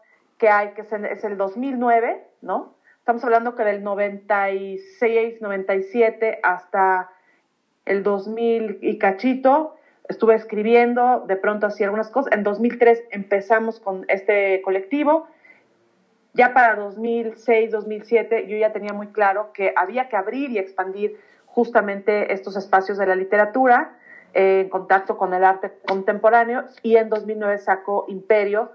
que 0.42 0.48
hay, 0.48 0.70
que 0.70 0.80
es, 0.80 1.22
el 1.22 1.36
2009, 1.36 2.20
¿no? 2.40 2.74
Estamos 2.98 3.22
hablando 3.22 3.54
que 3.54 3.62
del 3.62 3.84
96, 3.84 5.40
97 5.40 6.40
hasta 6.42 7.10
el 7.84 8.02
2000 8.02 8.80
y 8.82 8.98
cachito, 8.98 9.76
estuve 10.08 10.34
escribiendo, 10.34 11.20
de 11.28 11.36
pronto 11.36 11.68
hacía 11.68 11.86
algunas 11.86 12.10
cosas. 12.10 12.32
En 12.32 12.42
2003 12.42 13.04
empezamos 13.12 13.78
con 13.78 14.04
este 14.08 14.60
colectivo 14.62 15.28
ya 16.34 16.52
para 16.54 16.74
2006, 16.74 17.70
2007, 17.70 18.48
yo 18.48 18.56
ya 18.56 18.72
tenía 18.72 18.92
muy 18.92 19.08
claro 19.08 19.52
que 19.52 19.72
había 19.76 20.08
que 20.08 20.16
abrir 20.16 20.50
y 20.50 20.58
expandir 20.58 21.20
justamente 21.46 22.32
estos 22.32 22.56
espacios 22.56 22.98
de 22.98 23.06
la 23.06 23.14
literatura 23.14 23.94
eh, 24.34 24.62
en 24.62 24.70
contacto 24.70 25.16
con 25.16 25.34
el 25.34 25.44
arte 25.44 25.70
contemporáneo 25.86 26.64
y 26.82 26.96
en 26.96 27.10
2009 27.10 27.58
sacó 27.58 28.06
Imperio, 28.08 28.72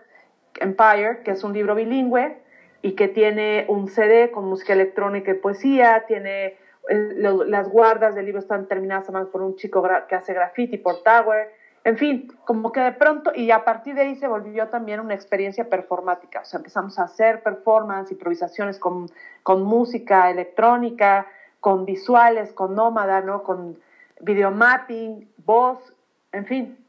Empire, 0.61 1.21
que 1.23 1.31
es 1.31 1.43
un 1.43 1.53
libro 1.53 1.75
bilingüe 1.75 2.37
y 2.81 2.93
que 2.93 3.07
tiene 3.07 3.65
un 3.67 3.87
CD 3.87 4.31
con 4.31 4.45
música 4.45 4.73
electrónica 4.73 5.31
y 5.31 5.35
poesía, 5.35 6.05
tiene 6.07 6.57
las 6.89 7.69
guardas 7.69 8.15
del 8.15 8.25
libro 8.25 8.39
están 8.39 8.67
terminadas 8.67 9.09
además 9.09 9.27
por 9.27 9.41
un 9.41 9.55
chico 9.55 9.85
que 10.07 10.15
hace 10.15 10.33
graffiti 10.33 10.77
por 10.77 11.03
Tower, 11.03 11.49
en 11.83 11.97
fin, 11.97 12.27
como 12.43 12.71
que 12.71 12.81
de 12.81 12.91
pronto, 12.91 13.31
y 13.33 13.51
a 13.51 13.63
partir 13.63 13.95
de 13.95 14.01
ahí 14.01 14.15
se 14.15 14.27
volvió 14.27 14.67
también 14.67 14.99
una 14.99 15.13
experiencia 15.13 15.69
performática, 15.69 16.41
o 16.41 16.45
sea, 16.45 16.57
empezamos 16.57 16.99
a 16.99 17.03
hacer 17.03 17.43
performance, 17.43 18.11
improvisaciones 18.11 18.77
con, 18.77 19.09
con 19.43 19.63
música 19.63 20.29
electrónica, 20.29 21.27
con 21.61 21.85
visuales, 21.85 22.51
con 22.51 22.75
nómada, 22.75 23.21
¿no? 23.21 23.43
Con 23.43 23.79
videomapping, 24.19 25.29
voz, 25.45 25.93
en 26.33 26.45
fin, 26.45 26.85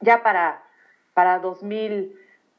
ya 0.00 0.22
para, 0.22 0.62
para 1.14 1.38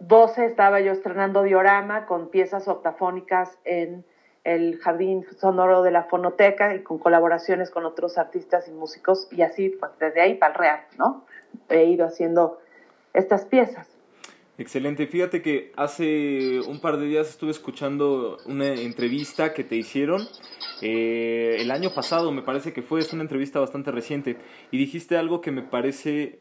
2012 0.01 0.45
estaba 0.45 0.81
yo 0.81 0.91
estrenando 0.91 1.43
diorama 1.43 2.05
con 2.07 2.29
piezas 2.29 2.67
octafónicas 2.67 3.57
en 3.65 4.03
el 4.43 4.79
Jardín 4.79 5.23
Sonoro 5.39 5.83
de 5.83 5.91
la 5.91 6.05
Fonoteca 6.05 6.73
y 6.75 6.81
con 6.81 6.97
colaboraciones 6.97 7.69
con 7.69 7.85
otros 7.85 8.17
artistas 8.17 8.67
y 8.67 8.71
músicos 8.71 9.27
y 9.31 9.43
así 9.43 9.69
pues 9.69 9.91
desde 9.99 10.21
ahí 10.21 10.35
para 10.35 10.53
el 10.53 10.59
real, 10.59 10.79
¿no? 10.97 11.25
He 11.69 11.85
ido 11.85 12.05
haciendo 12.05 12.59
estas 13.13 13.45
piezas. 13.45 13.87
Excelente. 14.57 15.05
Fíjate 15.05 15.41
que 15.41 15.71
hace 15.75 16.59
un 16.67 16.81
par 16.81 16.97
de 16.97 17.05
días 17.05 17.29
estuve 17.29 17.51
escuchando 17.51 18.37
una 18.45 18.73
entrevista 18.73 19.53
que 19.53 19.63
te 19.63 19.75
hicieron. 19.75 20.21
Eh, 20.81 21.57
el 21.59 21.69
año 21.69 21.91
pasado 21.93 22.31
me 22.31 22.41
parece 22.41 22.73
que 22.73 22.81
fue, 22.81 22.99
es 22.99 23.13
una 23.13 23.21
entrevista 23.21 23.59
bastante 23.59 23.91
reciente. 23.91 24.37
Y 24.71 24.77
dijiste 24.77 25.17
algo 25.17 25.41
que 25.41 25.51
me 25.51 25.61
parece 25.61 26.39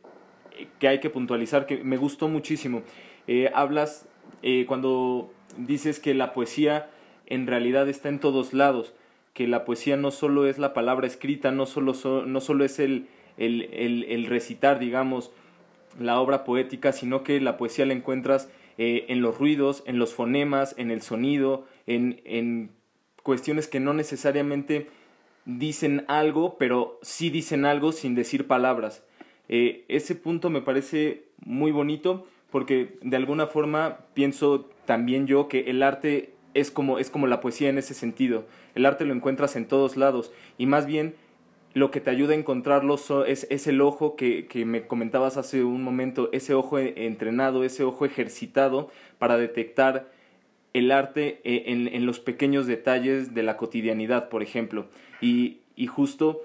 que 0.79 0.89
hay 0.89 1.01
que 1.01 1.11
puntualizar, 1.11 1.67
que 1.67 1.83
me 1.83 1.97
gustó 1.97 2.29
muchísimo. 2.29 2.83
Eh, 3.27 3.51
hablas 3.55 4.07
eh, 4.43 4.65
cuando 4.67 5.33
dices 5.57 6.01
que 6.01 6.15
la 6.15 6.33
poesía 6.33 6.91
en 7.27 7.47
realidad 7.47 7.89
está 7.89 8.09
en 8.09 8.19
todos 8.19 8.53
lados, 8.53 8.93
que 9.35 9.47
la 9.47 9.65
poesía 9.65 9.97
no 9.97 10.11
solo 10.11 10.47
es 10.47 10.59
la 10.59 10.75
palabra 10.75 11.07
escrita, 11.07 11.53
no 11.53 11.67
solo, 11.67 11.95
no 12.27 12.41
solo 12.41 12.65
es 12.65 12.79
el, 12.79 13.07
el, 13.37 13.69
el, 14.09 14.27
recitar, 14.27 14.79
digamos, 14.79 15.31
la 15.99 16.21
obra 16.21 16.45
poética, 16.45 16.93
sino 16.93 17.23
que 17.23 17.41
la 17.41 17.57
poesía 17.57 17.87
la 17.87 17.93
encuentras 17.93 18.51
eh, 18.79 19.07
en 19.09 19.23
los 19.23 19.39
ruidos, 19.39 19.85
en 19.87 19.99
los 19.99 20.15
fonemas, 20.15 20.75
en 20.77 20.91
el 20.91 21.03
sonido, 21.03 21.67
en, 21.87 22.21
en 22.25 22.71
cuestiones 23.23 23.69
que 23.69 23.81
no 23.81 23.95
necesariamente 23.95 24.89
dicen 25.45 26.05
algo, 26.09 26.57
pero 26.59 26.99
sí 27.03 27.31
dicen 27.31 27.65
algo 27.65 27.93
sin 27.93 28.15
decir 28.15 28.47
palabras. 28.47 29.05
Ese 29.49 30.15
punto 30.15 30.49
me 30.49 30.63
parece 30.63 31.25
muy 31.45 31.73
bonito 31.73 32.27
porque 32.51 32.99
de 33.03 33.17
alguna 33.17 33.47
forma 33.47 34.01
pienso 34.15 34.69
también 34.85 35.27
yo 35.27 35.49
que 35.49 35.71
el 35.71 35.83
arte 35.83 36.35
es 36.55 36.71
como, 36.71 36.99
es 36.99 37.11
como 37.11 37.27
la 37.27 37.41
poesía 37.41 37.69
en 37.69 37.79
ese 37.79 37.95
sentido. 37.95 38.45
El 38.75 38.87
arte 38.87 39.05
lo 39.05 39.15
encuentras 39.15 39.57
en 39.57 39.67
todos 39.67 39.97
lados 39.97 40.33
y 40.59 40.67
más 40.67 40.87
bien 40.87 41.15
lo 41.73 41.91
que 41.91 42.01
te 42.01 42.11
ayuda 42.11 42.33
a 42.33 42.37
encontrarlo 42.37 42.97
es, 43.27 43.47
es, 43.49 43.67
el 43.67 43.81
ojo 43.81 44.17
que, 44.17 44.47
que, 44.47 44.65
me 44.65 44.87
comentabas 44.87 45.37
hace 45.37 45.63
un 45.63 45.85
momento, 45.85 46.29
ese 46.33 46.55
ojo 46.55 46.79
e, 46.79 47.07
entrenado, 47.07 47.63
ese 47.63 47.85
ojo 47.85 48.05
ejercitado 48.05 48.91
para 49.19 49.37
detectar 49.37 50.11
el 50.73 50.91
arte 50.91 51.41
eh, 51.45 51.65
en, 51.67 51.87
en 51.87 52.07
los 52.07 52.19
pequeños 52.19 52.67
detalles 52.67 53.35
de 53.35 53.45
la 53.45 53.57
cotidianidad, 53.57 54.29
por 54.29 54.43
ejemplo. 54.43 54.87
Y, 55.21 55.59
y 55.77 55.87
justo, 55.87 56.43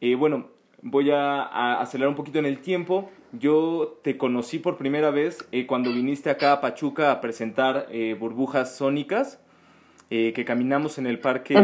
eh, 0.00 0.14
bueno, 0.14 0.48
voy 0.82 1.10
a, 1.10 1.80
acelerar 1.80 2.08
un 2.08 2.16
poquito 2.16 2.38
en 2.38 2.46
el 2.46 2.60
tiempo. 2.60 3.10
Yo 3.32 3.98
te 4.02 4.16
conocí 4.16 4.58
por 4.58 4.76
primera 4.76 5.10
vez 5.10 5.46
eh, 5.52 5.66
cuando 5.66 5.92
viniste 5.92 6.30
acá 6.30 6.52
a 6.52 6.60
Pachuca 6.60 7.10
a 7.10 7.20
presentar 7.20 7.88
burbujas 8.18 8.76
sónicas 8.76 9.40
eh, 10.08 10.32
que 10.34 10.44
caminamos 10.44 10.98
en 10.98 11.08
el 11.08 11.18
parque, 11.18 11.54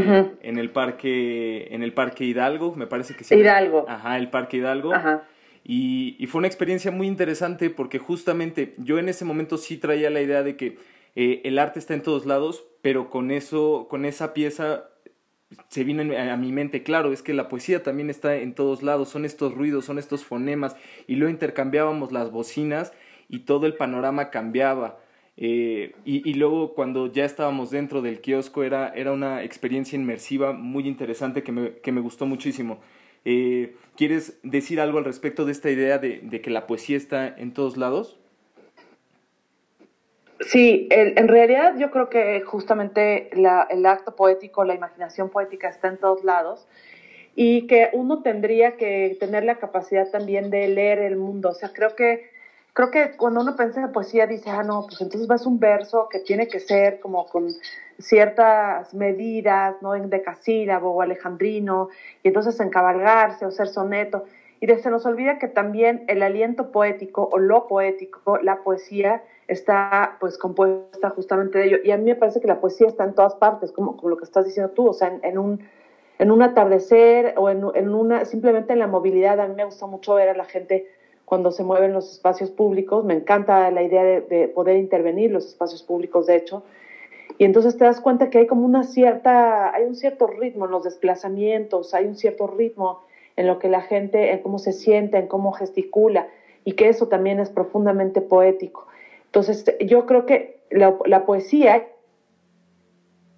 en 0.42 0.58
el 0.58 0.70
parque, 0.70 1.68
en 1.70 1.84
el 1.84 1.92
parque 1.92 2.24
Hidalgo, 2.24 2.74
me 2.74 2.88
parece 2.88 3.14
que 3.14 3.22
sí. 3.22 3.36
Hidalgo. 3.36 3.84
Ajá, 3.88 4.18
el 4.18 4.30
parque 4.30 4.56
Hidalgo. 4.56 4.92
Ajá. 4.92 5.22
Y, 5.62 6.16
y, 6.18 6.26
fue 6.26 6.40
una 6.40 6.48
experiencia 6.48 6.90
muy 6.90 7.06
interesante 7.06 7.70
porque 7.70 8.00
justamente 8.00 8.74
yo 8.78 8.98
en 8.98 9.08
ese 9.08 9.24
momento 9.24 9.58
sí 9.58 9.76
traía 9.76 10.10
la 10.10 10.20
idea 10.20 10.42
de 10.42 10.56
que 10.56 10.76
eh, 11.14 11.40
el 11.44 11.56
arte 11.56 11.78
está 11.78 11.94
en 11.94 12.02
todos 12.02 12.26
lados, 12.26 12.64
pero 12.82 13.10
con 13.10 13.30
eso, 13.30 13.86
con 13.88 14.04
esa 14.04 14.34
pieza 14.34 14.88
se 15.68 15.84
vino 15.84 16.02
a 16.16 16.36
mi 16.36 16.52
mente, 16.52 16.82
claro, 16.82 17.12
es 17.12 17.22
que 17.22 17.34
la 17.34 17.48
poesía 17.48 17.82
también 17.82 18.10
está 18.10 18.36
en 18.36 18.54
todos 18.54 18.82
lados, 18.82 19.08
son 19.08 19.24
estos 19.24 19.54
ruidos, 19.54 19.84
son 19.84 19.98
estos 19.98 20.24
fonemas, 20.24 20.76
y 21.06 21.16
luego 21.16 21.30
intercambiábamos 21.30 22.12
las 22.12 22.30
bocinas 22.30 22.92
y 23.28 23.40
todo 23.40 23.66
el 23.66 23.74
panorama 23.74 24.30
cambiaba. 24.30 24.98
Eh, 25.36 25.94
y, 26.04 26.34
luego 26.34 26.74
cuando 26.74 27.10
ya 27.10 27.24
estábamos 27.24 27.70
dentro 27.70 28.02
del 28.02 28.20
kiosco 28.20 28.64
era, 28.64 28.90
era 28.90 29.12
una 29.12 29.42
experiencia 29.42 29.96
inmersiva 29.96 30.52
muy 30.52 30.86
interesante 30.86 31.42
que 31.42 31.52
me, 31.52 31.72
que 31.78 31.92
me 31.92 32.00
gustó 32.00 32.26
muchísimo. 32.26 32.80
Eh, 33.24 33.74
¿Quieres 33.96 34.38
decir 34.42 34.80
algo 34.80 34.98
al 34.98 35.04
respecto 35.04 35.44
de 35.44 35.52
esta 35.52 35.70
idea 35.70 35.98
de, 35.98 36.20
de 36.22 36.40
que 36.40 36.50
la 36.50 36.66
poesía 36.66 36.96
está 36.96 37.28
en 37.28 37.52
todos 37.52 37.76
lados? 37.76 38.18
Sí, 40.46 40.88
en 40.90 41.28
realidad 41.28 41.76
yo 41.78 41.90
creo 41.90 42.08
que 42.08 42.40
justamente 42.42 43.30
la, 43.32 43.66
el 43.70 43.86
acto 43.86 44.16
poético, 44.16 44.64
la 44.64 44.74
imaginación 44.74 45.30
poética 45.30 45.68
está 45.68 45.88
en 45.88 45.98
todos 45.98 46.24
lados 46.24 46.66
y 47.34 47.66
que 47.66 47.90
uno 47.92 48.22
tendría 48.22 48.76
que 48.76 49.16
tener 49.18 49.44
la 49.44 49.56
capacidad 49.56 50.10
también 50.10 50.50
de 50.50 50.68
leer 50.68 50.98
el 50.98 51.16
mundo. 51.16 51.50
O 51.50 51.54
sea, 51.54 51.72
creo 51.72 51.94
que 51.94 52.30
creo 52.72 52.90
que 52.90 53.16
cuando 53.16 53.40
uno 53.40 53.56
piensa 53.56 53.80
en 53.80 53.92
poesía 53.92 54.26
dice, 54.26 54.50
ah, 54.50 54.62
no, 54.62 54.86
pues 54.86 55.00
entonces 55.00 55.28
vas 55.28 55.46
un 55.46 55.58
verso 55.58 56.08
que 56.10 56.20
tiene 56.20 56.48
que 56.48 56.60
ser 56.60 57.00
como 57.00 57.26
con 57.26 57.48
ciertas 57.98 58.94
medidas, 58.94 59.76
¿no? 59.82 59.94
En 59.94 60.10
decasílabo 60.10 60.92
o 60.92 61.02
alejandrino, 61.02 61.88
y 62.22 62.28
entonces 62.28 62.58
encabalgarse 62.60 63.46
o 63.46 63.50
ser 63.50 63.68
soneto. 63.68 64.24
Y 64.60 64.66
se 64.66 64.90
nos 64.90 65.04
olvida 65.06 65.38
que 65.38 65.48
también 65.48 66.04
el 66.06 66.22
aliento 66.22 66.70
poético 66.70 67.28
o 67.32 67.38
lo 67.38 67.66
poético, 67.66 68.38
la 68.38 68.62
poesía, 68.62 69.22
está 69.52 70.16
pues 70.20 70.38
compuesta 70.38 71.10
justamente 71.10 71.58
de 71.58 71.66
ello. 71.66 71.76
Y 71.84 71.90
a 71.90 71.96
mí 71.96 72.04
me 72.04 72.14
parece 72.16 72.40
que 72.40 72.48
la 72.48 72.60
poesía 72.60 72.88
está 72.88 73.04
en 73.04 73.14
todas 73.14 73.34
partes, 73.34 73.72
como, 73.72 73.96
como 73.96 74.10
lo 74.10 74.16
que 74.16 74.24
estás 74.24 74.44
diciendo 74.44 74.72
tú, 74.72 74.88
o 74.88 74.92
sea, 74.92 75.18
en, 75.22 75.38
un, 75.38 75.60
en 76.18 76.30
un 76.30 76.42
atardecer 76.42 77.34
o 77.36 77.50
en, 77.50 77.64
en, 77.74 77.94
una, 77.94 78.24
simplemente 78.24 78.72
en 78.72 78.78
la 78.78 78.86
movilidad. 78.86 79.40
A 79.40 79.48
mí 79.48 79.54
me 79.54 79.64
gusta 79.64 79.86
mucho 79.86 80.14
ver 80.14 80.28
a 80.28 80.34
la 80.34 80.44
gente 80.44 80.86
cuando 81.32 81.50
se 81.50 81.64
mueven 81.64 81.94
los 81.94 82.12
espacios 82.12 82.50
públicos. 82.50 83.04
Me 83.04 83.14
encanta 83.14 83.70
la 83.70 83.82
idea 83.82 84.04
de, 84.04 84.48
poder 84.48 84.76
intervenir 84.76 85.30
los 85.30 85.46
espacios 85.46 85.82
públicos, 85.82 86.26
de 86.26 86.36
hecho. 86.36 86.62
Y 87.38 87.44
entonces 87.44 87.78
te 87.78 87.84
das 87.84 88.00
cuenta 88.00 88.28
que 88.28 88.38
hay 88.38 88.46
como 88.46 88.66
una 88.66 88.84
cierta, 88.84 89.74
hay 89.74 89.84
un 89.84 89.94
cierto 89.94 90.26
ritmo 90.26 90.66
en 90.66 90.72
los 90.72 90.84
desplazamientos, 90.84 91.94
hay 91.94 92.04
un 92.04 92.16
cierto 92.16 92.46
ritmo 92.46 93.00
en 93.36 93.46
lo 93.46 93.58
que 93.58 93.68
la 93.68 93.80
gente, 93.80 94.30
en 94.32 94.40
cómo 94.40 94.58
se 94.58 94.72
siente, 94.72 95.16
en 95.16 95.26
cómo 95.26 95.52
gesticula, 95.52 96.28
y 96.64 96.72
que 96.72 96.90
eso 96.90 97.08
también 97.08 97.40
es 97.40 97.48
profundamente 97.48 98.20
poético. 98.20 98.86
Entonces, 99.32 99.64
yo 99.80 100.04
creo 100.04 100.26
que 100.26 100.60
la, 100.70 100.94
la 101.06 101.24
poesía, 101.24 101.88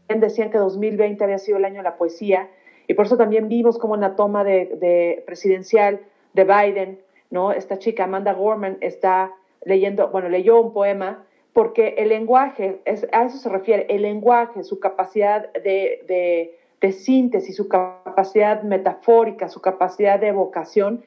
decían 0.08 0.50
que 0.50 0.58
2020 0.58 1.22
había 1.22 1.38
sido 1.38 1.58
el 1.58 1.64
año 1.64 1.76
de 1.76 1.84
la 1.84 1.96
poesía, 1.96 2.48
y 2.88 2.94
por 2.94 3.06
eso 3.06 3.16
también 3.16 3.48
vimos 3.48 3.78
como 3.78 3.94
en 3.94 4.00
la 4.00 4.16
toma 4.16 4.42
de, 4.42 4.66
de 4.80 5.22
presidencial 5.24 6.00
de 6.32 6.44
Biden, 6.44 7.00
¿no? 7.30 7.52
Esta 7.52 7.78
chica, 7.78 8.04
Amanda 8.04 8.32
Gorman, 8.32 8.76
está 8.80 9.32
leyendo, 9.64 10.08
bueno, 10.08 10.28
leyó 10.28 10.60
un 10.60 10.72
poema 10.72 11.24
porque 11.54 11.94
el 11.98 12.08
lenguaje, 12.08 12.80
es, 12.84 13.06
a 13.12 13.24
eso 13.24 13.38
se 13.38 13.48
refiere, 13.48 13.86
el 13.88 14.02
lenguaje, 14.02 14.64
su 14.64 14.80
capacidad 14.80 15.52
de, 15.52 16.02
de, 16.08 16.58
de, 16.80 16.92
síntesis, 16.92 17.54
su 17.56 17.68
capacidad 17.68 18.62
metafórica, 18.64 19.48
su 19.48 19.60
capacidad 19.60 20.18
de 20.18 20.28
evocación, 20.28 21.04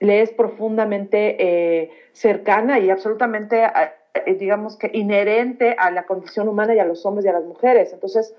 le 0.00 0.22
es 0.22 0.32
profundamente 0.32 1.36
eh, 1.38 1.90
cercana 2.12 2.78
y 2.78 2.88
absolutamente, 2.88 3.64
eh, 3.64 3.90
digamos 4.38 4.76
que 4.76 4.90
inherente 4.92 5.76
a 5.78 5.90
la 5.90 6.04
condición 6.04 6.48
humana 6.48 6.74
y 6.74 6.78
a 6.78 6.84
los 6.84 7.04
hombres 7.06 7.24
y 7.26 7.28
a 7.28 7.32
las 7.32 7.44
mujeres. 7.44 7.92
Entonces, 7.92 8.34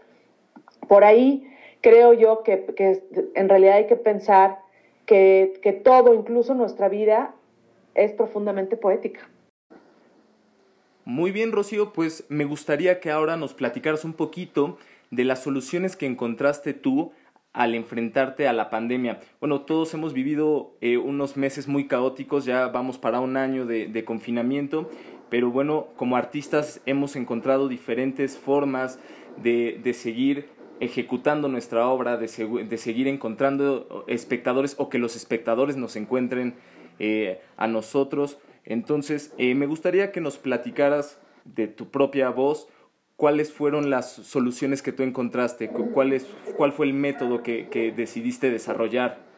por 0.88 1.04
ahí 1.04 1.48
creo 1.82 2.14
yo 2.14 2.44
que, 2.44 2.66
que 2.76 3.04
en 3.36 3.50
realidad 3.50 3.76
hay 3.76 3.88
que 3.88 3.96
pensar 3.96 4.60
que, 5.12 5.82
todo, 5.84 6.14
incluso 6.14 6.54
nuestra 6.54 6.88
vida, 6.88 7.34
es 7.96 8.14
profundamente 8.14 8.78
poética. 8.78 9.28
Muy 11.04 11.32
bien, 11.32 11.52
Rocío, 11.52 11.92
pues 11.92 12.26
me 12.30 12.46
gustaría 12.46 13.00
que 13.00 13.12
ahora 13.12 13.36
nos 13.36 13.54
platicaras 13.54 14.06
un 14.06 14.14
poquito 14.14 14.78
de 15.10 15.26
las 15.26 15.44
soluciones 15.44 15.98
que 15.98 16.06
encontraste 16.06 16.74
tú 16.74 17.12
al 17.52 17.76
enfrentarte 17.76 18.48
a 18.48 18.54
la 18.54 18.70
pandemia? 18.70 19.20
Bueno, 19.42 19.62
todos 19.62 19.94
hemos 19.94 20.14
vivido 20.14 20.72
eh, 20.80 20.96
unos 20.98 21.36
meses 21.36 21.68
muy 21.68 21.88
caóticos, 21.88 22.46
ya 22.46 22.68
vamos 22.68 22.98
para 22.98 23.20
un 23.20 23.36
año 23.36 23.66
de, 23.66 24.06
confinamiento, 24.06 24.90
pero 25.32 25.50
bueno, 25.50 25.88
como 25.96 26.18
artistas 26.18 26.82
hemos 26.86 27.16
encontrado 27.16 27.70
diferentes 27.70 28.38
formas 28.38 29.00
de, 29.42 29.80
de 29.82 29.94
seguir 29.94 30.50
ejecutando 30.82 31.48
nuestra 31.48 31.88
obra, 31.88 32.18
de, 32.18 32.28
de, 32.68 32.78
seguir 32.78 33.08
encontrando 33.08 34.04
espectadores 34.08 34.76
o 34.78 34.90
que 34.90 35.00
los 35.00 35.16
espectadores 35.16 35.78
nos 35.78 35.96
encuentren 35.96 36.56
eh, 37.00 37.40
a 37.56 37.68
nosotros. 37.68 38.40
Entonces, 38.66 39.34
eh, 39.38 39.56
me 39.56 39.68
gustaría 39.68 40.12
que 40.12 40.20
nos 40.20 40.38
platicaras 40.38 41.18
de 41.46 41.68
tu 41.68 41.90
propia 41.92 42.30
voz 42.30 42.68
cuáles 43.16 43.54
fueron 43.54 43.90
las 43.90 44.12
soluciones 44.12 44.82
que 44.82 44.92
tú 44.92 45.04
encontraste, 45.04 45.70
cuál, 45.70 46.22
cuál 46.58 46.74
fue 46.74 46.88
el 46.88 46.94
método 46.94 47.42
que, 47.42 47.70
que 47.70 47.94
decidiste 47.94 48.52
desarrollar. 48.52 49.31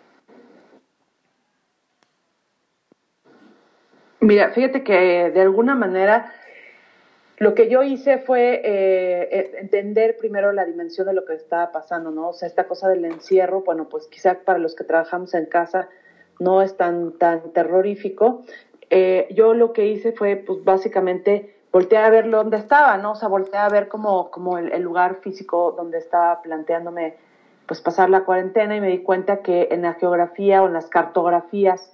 Mira, 4.23 4.51
fíjate 4.51 4.83
que 4.83 5.31
de 5.31 5.41
alguna 5.41 5.75
manera 5.75 6.31
lo 7.39 7.53
que 7.53 7.67
yo 7.67 7.83
hice 7.83 8.19
fue 8.19 8.61
eh, 8.63 9.27
eh, 9.31 9.51
entender 9.59 10.15
primero 10.17 10.53
la 10.53 10.63
dimensión 10.63 11.07
de 11.07 11.13
lo 11.13 11.25
que 11.25 11.33
estaba 11.33 11.73
pasando, 11.73 12.09
¿no? 12.09 12.29
O 12.29 12.33
sea, 12.33 12.47
esta 12.47 12.65
cosa 12.65 12.87
del 12.87 13.03
encierro, 13.03 13.63
bueno, 13.63 13.89
pues 13.89 14.07
quizá 14.07 14.35
para 14.45 14.59
los 14.59 14.75
que 14.75 14.85
trabajamos 14.85 15.33
en 15.33 15.45
casa 15.47 15.89
no 16.39 16.61
es 16.61 16.77
tan, 16.77 17.17
tan 17.17 17.51
terrorífico. 17.51 18.43
Eh, 18.89 19.27
yo 19.35 19.53
lo 19.53 19.73
que 19.73 19.87
hice 19.87 20.13
fue, 20.13 20.37
pues 20.37 20.63
básicamente, 20.63 21.57
voltear 21.73 22.05
a 22.05 22.09
ver 22.09 22.29
dónde 22.29 22.55
estaba, 22.55 22.95
¿no? 22.95 23.11
O 23.11 23.15
sea, 23.15 23.27
voltear 23.27 23.65
a 23.65 23.73
ver 23.73 23.89
como, 23.89 24.31
como 24.31 24.57
el, 24.57 24.81
lugar 24.81 25.15
físico 25.15 25.73
donde 25.75 25.97
estaba 25.97 26.41
planteándome, 26.41 27.17
pues, 27.67 27.81
pasar 27.81 28.09
la 28.09 28.23
cuarentena 28.23 28.73
y 28.77 28.79
me 28.79 28.87
di 28.87 28.99
cuenta 28.99 29.41
que 29.41 29.67
en 29.71 29.81
la 29.81 29.95
geografía 29.95 30.63
o 30.63 30.67
en 30.67 30.73
las 30.73 30.87
cartografías 30.87 31.92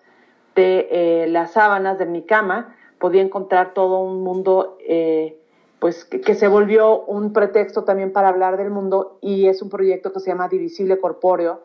de 0.59 1.27
las 1.29 1.53
sábanas 1.53 1.97
de 1.97 2.05
mi 2.05 2.23
cama 2.23 2.75
podía 2.99 3.21
encontrar 3.21 3.73
todo 3.73 4.01
un 4.01 4.23
mundo 4.23 4.77
eh, 4.81 5.39
pues 5.79 6.03
que, 6.03 6.35
se 6.35 6.47
volvió 6.47 7.01
un 7.03 7.31
pretexto 7.31 7.85
también 7.85 8.11
para 8.11 8.27
hablar 8.27 8.57
del 8.57 8.69
mundo 8.69 9.17
y 9.21 9.47
es 9.47 9.61
un 9.61 9.69
proyecto 9.69 10.11
que 10.11 10.19
se 10.19 10.29
llama 10.29 10.49
Divisible 10.49 10.99
Corpóreo, 10.99 11.61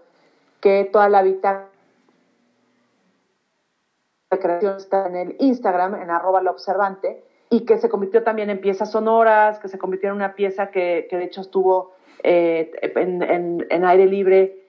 que 0.60 0.88
toda 0.90 1.08
la 1.08 1.22
vida 1.22 1.68
de 4.30 4.38
creación 4.38 4.76
está 4.76 5.08
en 5.08 5.16
el 5.16 5.36
Instagram, 5.40 5.96
en 5.96 6.10
arroba 6.10 6.42
la 6.42 6.52
observante, 6.52 7.24
y 7.50 7.64
que 7.64 7.78
se 7.78 7.88
convirtió 7.88 8.22
también 8.22 8.50
en 8.50 8.60
piezas 8.60 8.92
sonoras, 8.92 9.58
que 9.58 9.68
se 9.68 9.78
convirtió 9.78 10.10
en 10.10 10.16
una 10.16 10.34
pieza 10.34 10.70
que, 10.70 11.08
que 11.10 11.16
de 11.16 11.24
hecho 11.24 11.40
estuvo 11.40 11.92
eh, 12.22 12.70
en, 12.94 13.66
en, 13.68 13.84
aire 13.84 14.06
libre, 14.06 14.63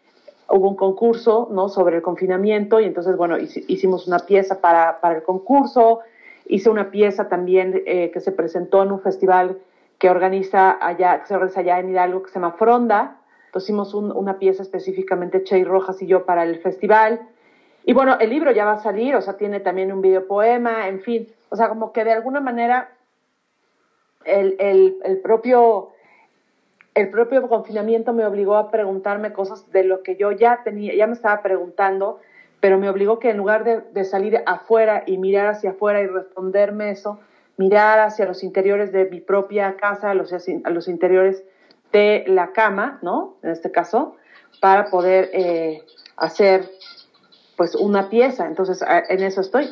hubo 0.49 0.69
un 0.69 0.75
concurso 0.75 1.49
¿no? 1.51 1.69
sobre 1.69 1.97
el 1.97 2.01
confinamiento 2.01 2.79
y 2.79 2.85
entonces, 2.85 3.17
bueno, 3.17 3.37
hicimos 3.37 4.07
una 4.07 4.19
pieza 4.19 4.61
para, 4.61 4.99
para 5.01 5.15
el 5.15 5.23
concurso, 5.23 6.01
Hice 6.47 6.69
una 6.69 6.91
pieza 6.91 7.27
también 7.27 7.81
eh, 7.85 8.11
que 8.11 8.19
se 8.19 8.31
presentó 8.31 8.83
en 8.83 8.91
un 8.91 9.01
festival 9.01 9.57
que 9.97 10.09
organiza 10.09 10.77
allá, 10.79 11.19
que 11.19 11.27
se 11.27 11.33
organiza 11.33 11.61
allá 11.61 11.79
en 11.79 11.89
Hidalgo, 11.89 12.21
que 12.21 12.29
se 12.29 12.35
llama 12.35 12.51
Fronda. 12.51 13.17
Entonces 13.47 13.69
hicimos 13.69 13.93
una 13.95 14.37
pieza 14.37 14.61
específicamente, 14.61 15.43
Chey 15.43 15.63
Rojas 15.63 16.01
y 16.01 16.07
yo, 16.07 16.25
para 16.25 16.43
el 16.43 16.59
festival. 16.59 17.21
Y 17.83 17.93
bueno, 17.93 18.17
el 18.19 18.29
libro 18.29 18.51
ya 18.51 18.65
va 18.65 18.73
a 18.73 18.79
salir, 18.79 19.15
o 19.15 19.21
sea, 19.21 19.37
tiene 19.37 19.59
también 19.59 19.91
un 19.91 20.01
videopoema, 20.01 20.87
en 20.87 20.99
fin. 21.01 21.27
O 21.49 21.55
sea, 21.55 21.69
como 21.69 21.91
que 21.91 22.03
de 22.03 22.11
alguna 22.11 22.41
manera 22.41 22.91
el, 24.23 24.55
el, 24.59 24.97
el 25.03 25.17
propio 25.21 25.89
el 26.95 27.09
propio 27.09 27.47
confinamiento 27.47 28.13
me 28.13 28.25
obligó 28.25 28.55
a 28.55 28.71
preguntarme 28.71 29.33
cosas 29.33 29.69
de 29.71 29.83
lo 29.83 30.01
que 30.01 30.15
yo 30.15 30.31
ya 30.31 30.61
tenía, 30.63 30.95
ya 30.95 31.07
me 31.07 31.13
estaba 31.13 31.41
preguntando 31.43 32.19
pero 32.65 32.79
me 32.79 32.89
obligó 32.89 33.19
que 33.19 33.29
en 33.29 33.37
lugar 33.37 33.63
de, 33.93 34.03
salir 34.05 34.41
afuera 34.47 35.03
y 35.05 35.19
mirar 35.19 35.45
hacia 35.45 35.69
afuera 35.69 36.01
y 36.01 36.07
responderme 36.07 36.89
eso, 36.89 37.19
mirar 37.57 37.99
hacia 37.99 38.25
los 38.25 38.41
interiores 38.41 38.91
de 38.91 39.05
mi 39.05 39.21
propia 39.21 39.77
casa, 39.77 40.09
a 40.09 40.13
los, 40.15 40.87
interiores 40.87 41.43
de 41.91 42.23
la 42.27 42.53
cama, 42.53 42.97
¿no? 43.03 43.37
En 43.43 43.51
este 43.51 43.69
caso, 43.69 44.15
para 44.61 44.89
poder 44.89 45.29
eh, 45.34 45.84
hacer 46.17 46.71
pues 47.55 47.75
una 47.75 48.10
pieza. 48.10 48.47
Entonces, 48.47 48.84
en 49.10 49.21
eso 49.21 49.41
estoy. 49.41 49.69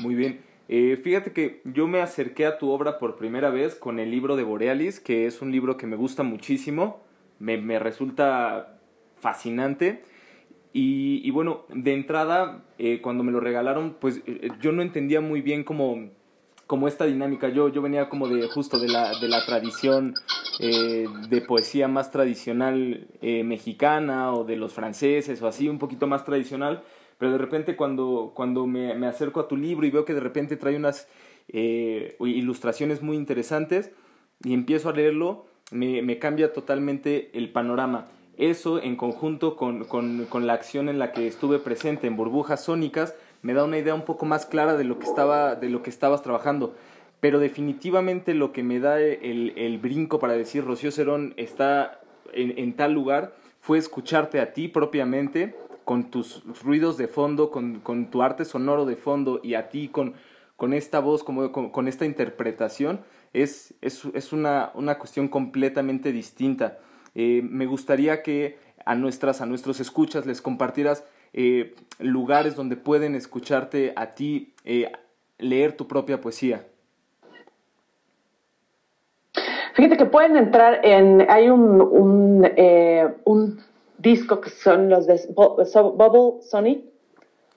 Muy 0.00 0.16
bien. 0.16 0.43
Eh, 0.68 0.98
fíjate 1.02 1.32
que 1.32 1.60
yo 1.64 1.86
me 1.86 2.00
acerqué 2.00 2.46
a 2.46 2.58
tu 2.58 2.70
obra 2.70 2.98
por 2.98 3.16
primera 3.16 3.50
vez 3.50 3.74
con 3.74 3.98
el 3.98 4.10
libro 4.10 4.36
de 4.36 4.44
Borealis, 4.44 5.00
que 5.00 5.26
es 5.26 5.42
un 5.42 5.52
libro 5.52 5.76
que 5.76 5.86
me 5.86 5.96
gusta 5.96 6.22
muchísimo, 6.22 7.02
me, 7.38 7.58
me 7.58 7.78
resulta 7.78 8.78
fascinante 9.18 10.02
y, 10.76 11.30
bueno, 11.30 11.66
de 11.68 11.94
entrada, 11.94 12.64
eh, 12.78 13.00
cuando 13.00 13.22
me 13.22 13.30
lo 13.30 13.38
regalaron, 13.38 13.94
pues 14.00 14.22
eh, 14.26 14.48
yo 14.60 14.72
no 14.72 14.82
entendía 14.82 15.20
muy 15.20 15.40
bien 15.40 15.62
cómo, 15.62 16.10
como 16.66 16.88
esta 16.88 17.04
dinámica. 17.04 17.48
Yo, 17.48 17.68
yo 17.68 17.80
venía 17.80 18.08
como 18.08 18.26
de 18.26 18.48
justo 18.48 18.80
de 18.80 18.88
la, 18.88 19.16
de 19.20 19.28
la 19.28 19.46
tradición 19.46 20.14
eh, 20.58 21.06
de 21.28 21.40
poesía 21.42 21.86
más 21.86 22.10
tradicional 22.10 23.06
mexicana 23.22 24.34
o 24.34 24.42
de 24.42 24.56
los 24.56 24.72
franceses 24.72 25.40
o 25.42 25.46
así, 25.46 25.68
un 25.68 25.78
poquito 25.78 26.08
más 26.08 26.24
tradicional. 26.24 26.82
Pero 27.18 27.32
de 27.32 27.38
repente 27.38 27.76
cuando, 27.76 28.32
cuando 28.34 28.66
me, 28.66 28.94
me 28.94 29.06
acerco 29.06 29.40
a 29.40 29.48
tu 29.48 29.56
libro 29.56 29.86
y 29.86 29.90
veo 29.90 30.04
que 30.04 30.14
de 30.14 30.20
repente 30.20 30.56
trae 30.56 30.76
unas 30.76 31.08
ilustraciones 31.48 33.02
muy 33.02 33.16
interesantes 33.16 33.90
y 34.42 34.54
empiezo 34.54 34.88
a 34.88 34.92
leerlo, 34.92 35.46
me, 35.70 36.02
me 36.02 36.18
cambia 36.18 36.52
totalmente 36.52 37.30
el 37.34 37.50
panorama. 37.50 38.08
Eso 38.36 38.82
en 38.82 38.96
conjunto 38.96 39.56
con, 39.56 39.84
con, 39.84 40.46
la 40.46 40.52
acción 40.54 40.88
en 40.88 40.98
la 40.98 41.12
que 41.12 41.26
estuve 41.26 41.58
presente 41.58 42.06
en 42.06 42.16
burbujas 42.16 42.64
sónicas 42.64 43.14
me 43.42 43.54
da 43.54 43.64
una 43.64 43.78
idea 43.78 43.94
un 43.94 44.04
poco 44.04 44.26
más 44.26 44.46
clara 44.46 44.76
de 44.76 44.84
lo 44.84 44.98
que, 44.98 45.06
estaba, 45.06 45.54
de 45.54 45.68
lo 45.68 45.82
que 45.82 45.90
estabas 45.90 46.22
trabajando. 46.22 46.74
Pero 47.20 47.38
definitivamente 47.38 48.34
lo 48.34 48.52
que 48.52 48.62
me 48.62 48.80
da 48.80 49.00
el, 49.00 49.52
el 49.56 49.78
brinco 49.78 50.18
para 50.18 50.32
decir 50.34 50.64
Rocío 50.64 50.90
Cerón 50.90 51.34
está 51.36 52.00
en, 52.32 52.58
en, 52.58 52.74
tal 52.74 52.92
lugar 52.92 53.34
fue 53.60 53.78
escucharte 53.78 54.40
a 54.40 54.52
ti 54.52 54.68
propiamente, 54.68 55.54
con 55.84 56.10
tus 56.10 56.42
ruidos 56.62 56.96
de 56.96 57.08
fondo, 57.08 57.50
con, 57.50 57.80
con 57.80 58.10
tu 58.10 58.22
arte 58.22 58.44
sonoro 58.44 58.86
de 58.86 58.96
fondo 58.96 59.40
y 59.42 59.54
a 59.54 59.68
ti 59.68 59.88
con, 59.88 60.14
con 60.56 60.72
esta 60.72 61.00
voz, 61.00 61.24
como, 61.24 61.52
con, 61.52 61.88
esta 61.88 62.04
interpretación. 62.04 63.00
Es, 63.32 63.74
es, 63.80 64.04
es 64.14 64.32
una, 64.32 64.70
una 64.74 64.98
cuestión 64.98 65.28
completamente 65.28 66.12
distinta. 66.12 66.78
Eh, 67.14 67.42
me 67.42 67.66
gustaría 67.66 68.22
que 68.22 68.58
a 68.84 68.94
nuestras, 68.94 69.40
a 69.40 69.46
nuestros 69.46 69.80
escuchas 69.80 70.26
les 70.26 70.40
compartieras 70.40 71.04
eh, 71.32 71.74
lugares 71.98 72.54
donde 72.54 72.76
pueden 72.76 73.14
escucharte 73.14 73.92
a 73.96 74.14
ti 74.14 74.54
eh, 74.64 74.90
leer 75.38 75.76
tu 75.76 75.86
propia 75.86 76.20
poesía. 76.20 76.66
Fíjate 79.74 79.96
que 79.96 80.06
pueden 80.06 80.36
entrar 80.36 80.80
en, 80.84 81.28
hay 81.28 81.48
un, 81.48 81.80
un, 81.80 82.48
un 83.24 83.63
disco 83.98 84.40
que 84.40 84.50
son 84.50 84.88
los 84.88 85.06
de 85.06 85.20
Bubble 85.34 86.42
Sonic, 86.42 86.84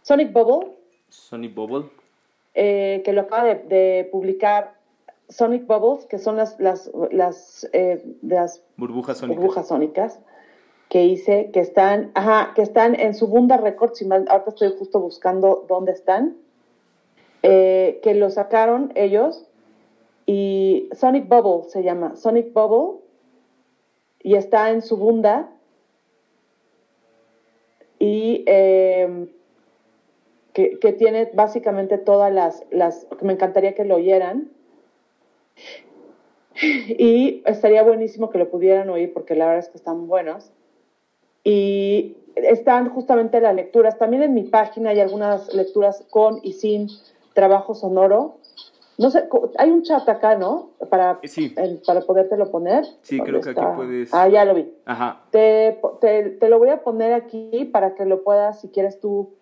Sonic 0.02 0.32
Bubble. 0.32 0.72
Sonic 1.10 1.54
Bubble. 1.54 1.90
que 2.54 3.12
lo 3.14 3.22
acaba 3.22 3.46
de, 3.46 3.56
de 3.56 4.10
publicar 4.12 4.78
Sonic 5.30 5.68
Bubbles, 5.68 6.06
que 6.06 6.20
son 6.20 6.38
las, 6.38 6.60
las, 6.60 6.90
las, 7.12 7.70
eh, 7.74 8.04
las 8.22 8.64
burbujas, 8.78 9.18
sónicas. 9.18 9.38
burbujas 9.38 9.68
sónicas 9.68 10.20
que 10.90 11.04
hice, 11.04 11.52
que 11.52 11.60
están, 11.60 12.12
ajá, 12.14 12.54
que 12.56 12.62
están 12.62 12.98
en 12.98 13.14
su 13.14 13.28
Bunda 13.28 13.58
Records, 13.58 14.02
ahorita 14.02 14.44
estoy 14.48 14.74
justo 14.80 15.02
buscando 15.02 15.66
dónde 15.68 15.92
están, 15.92 16.38
eh, 17.44 18.00
que 18.04 18.14
lo 18.14 18.30
sacaron 18.30 18.94
ellos, 18.96 19.46
y 20.26 20.90
Sonic 20.94 21.28
Bubble 21.28 21.70
se 21.70 21.84
llama, 21.84 22.16
Sonic 22.16 22.54
Bubble, 22.54 23.02
y 24.24 24.36
está 24.36 24.72
en 24.72 24.82
su 24.82 24.96
Bunda, 24.96 25.50
y 28.00 28.44
eh, 28.48 29.28
que, 30.54 30.80
que, 30.80 30.94
tiene 30.94 31.30
básicamente 31.34 31.98
todas 31.98 32.34
las, 32.34 32.64
las, 32.72 33.08
me 33.22 33.34
encantaría 33.34 33.74
que 33.74 33.86
lo 33.86 33.96
oyeran, 33.96 34.50
y 36.62 37.44
estaría 37.46 37.84
buenísimo 37.84 38.30
que 38.30 38.38
lo 38.38 38.50
pudieran 38.50 38.90
oír 38.90 39.14
porque 39.14 39.36
la 39.36 39.46
verdad 39.46 39.64
es 39.64 39.70
que 39.70 39.78
están 39.78 40.08
buenos. 40.08 40.52
Y 41.44 42.18
están 42.36 42.90
justamente 42.90 43.40
las 43.40 43.56
lecturas. 43.56 43.98
También 43.98 44.24
en 44.24 44.34
mi 44.34 44.44
página 44.44 44.90
hay 44.90 45.00
algunas 45.00 45.54
lecturas 45.54 46.06
con 46.10 46.40
y 46.44 46.54
sin 46.54 46.90
trabajo 47.34 47.74
sonoro. 47.74 48.38
No 48.98 49.12
sé, 49.12 49.30
hay 49.60 49.70
un 49.70 49.84
chat 49.84 50.10
acá, 50.10 50.36
¿no? 50.36 50.72
Para, 50.90 51.20
sí. 51.24 51.54
para 51.86 52.02
podértelo 52.02 52.50
poner. 52.50 52.84
Sí, 53.04 53.20
creo 53.20 53.42
que 53.42 53.52
aquí 53.52 53.62
puedes. 53.76 54.12
Ah, 54.12 54.28
ya 54.28 54.44
lo 54.44 54.56
vi. 54.56 54.74
Ajá. 54.86 55.22
Te, 55.30 55.80
te, 56.02 56.32
te, 56.32 56.50
lo 56.50 56.58
voy 56.58 56.70
a 56.70 56.82
poner 56.82 57.14
aquí 57.14 57.70
para 57.72 57.94
que 57.94 58.06
lo 58.06 58.24
puedas, 58.24 58.62
si 58.62 58.70
quieres 58.70 59.00
tú, 59.00 59.36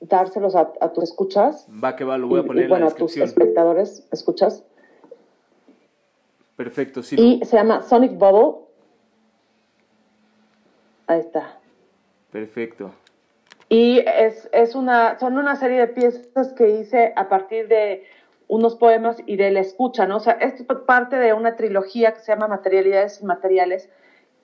dárselos 0.00 0.54
a, 0.54 0.72
tus 0.94 1.04
escuchas. 1.04 1.66
Va 1.82 1.94
que 1.94 2.04
va, 2.04 2.16
lo 2.16 2.28
voy 2.28 2.40
a 2.40 2.44
poner 2.44 2.64
y, 2.64 2.68
bueno, 2.68 2.86
a 2.86 2.90
tus 2.90 3.18
espectadores, 3.18 4.08
escuchas. 4.12 4.64
Perfecto, 6.56 7.02
sí. 7.02 7.16
Y 7.18 7.44
se 7.44 7.56
llama 7.56 7.82
Sonic 7.82 8.16
Bubble. 8.16 8.64
Ahí 11.06 11.20
está. 11.20 11.58
Perfecto. 12.32 12.92
Y 13.68 13.98
es, 13.98 14.48
es 14.52 14.74
una, 14.74 15.18
son 15.18 15.36
una 15.36 15.54
serie 15.56 15.78
de 15.78 15.88
piezas 15.88 16.54
que 16.54 16.80
hice 16.80 17.12
a 17.14 17.28
partir 17.28 17.68
de 17.68 18.04
unos 18.48 18.76
poemas 18.76 19.18
y 19.26 19.36
de 19.36 19.50
la 19.50 19.60
escucha, 19.60 20.06
¿no? 20.06 20.16
O 20.16 20.20
sea, 20.20 20.32
esto 20.34 20.64
es 20.68 20.78
parte 20.80 21.16
de 21.16 21.34
una 21.34 21.54
trilogía 21.56 22.14
que 22.14 22.20
se 22.20 22.32
llama 22.32 22.48
Materialidades 22.48 23.20
Inmateriales, 23.20 23.90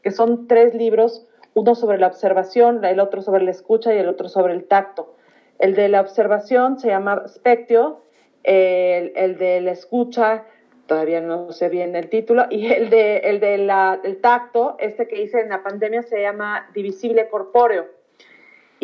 que 0.02 0.10
son 0.10 0.46
tres 0.46 0.74
libros, 0.74 1.26
uno 1.54 1.74
sobre 1.74 1.98
la 1.98 2.06
observación, 2.08 2.84
el 2.84 3.00
otro 3.00 3.22
sobre 3.22 3.42
la 3.42 3.50
escucha 3.50 3.94
y 3.94 3.98
el 3.98 4.08
otro 4.08 4.28
sobre 4.28 4.52
el 4.52 4.64
tacto. 4.64 5.14
El 5.58 5.74
de 5.74 5.88
la 5.88 6.00
observación 6.00 6.78
se 6.78 6.88
llama 6.88 7.26
Spectio, 7.26 8.02
el, 8.42 9.12
el 9.16 9.38
de 9.38 9.62
la 9.62 9.70
escucha, 9.70 10.44
todavía 10.86 11.22
no 11.22 11.50
sé 11.52 11.70
bien 11.70 11.96
el 11.96 12.10
título, 12.10 12.44
y 12.50 12.72
el 12.72 12.90
de, 12.90 13.18
el 13.18 13.40
de 13.40 13.56
la, 13.58 14.00
el 14.04 14.20
tacto, 14.20 14.76
este 14.78 15.08
que 15.08 15.22
hice 15.22 15.40
en 15.40 15.48
la 15.48 15.62
pandemia, 15.62 16.02
se 16.02 16.20
llama 16.20 16.68
Divisible 16.74 17.28
Corpóreo. 17.28 17.86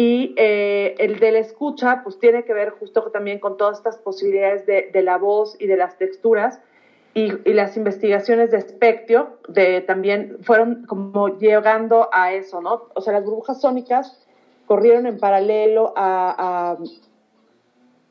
Y 0.01 0.33
eh, 0.39 0.95
el 0.97 1.21
de 1.21 1.31
la 1.31 1.41
escucha, 1.41 2.01
pues 2.03 2.19
tiene 2.19 2.45
que 2.45 2.55
ver 2.55 2.71
justo 2.71 3.03
también 3.11 3.39
con 3.39 3.59
todas 3.59 3.77
estas 3.77 3.99
posibilidades 3.99 4.65
de, 4.65 4.89
de 4.91 5.03
la 5.03 5.19
voz 5.19 5.61
y 5.61 5.67
de 5.67 5.77
las 5.77 5.99
texturas. 5.99 6.59
Y, 7.13 7.35
y, 7.47 7.53
las 7.53 7.77
investigaciones 7.77 8.51
de 8.51 8.63
Spectio 8.63 9.37
de, 9.47 9.83
también 9.83 10.39
fueron 10.41 10.87
como 10.87 11.39
llegando 11.39 12.09
a 12.15 12.33
eso, 12.33 12.63
¿no? 12.63 12.85
O 12.95 13.03
sea, 13.03 13.13
las 13.13 13.27
burbujas 13.27 13.61
sónicas 13.61 14.27
corrieron 14.65 15.05
en 15.05 15.19
paralelo 15.19 15.93
a, 15.95 16.71
a 16.71 16.79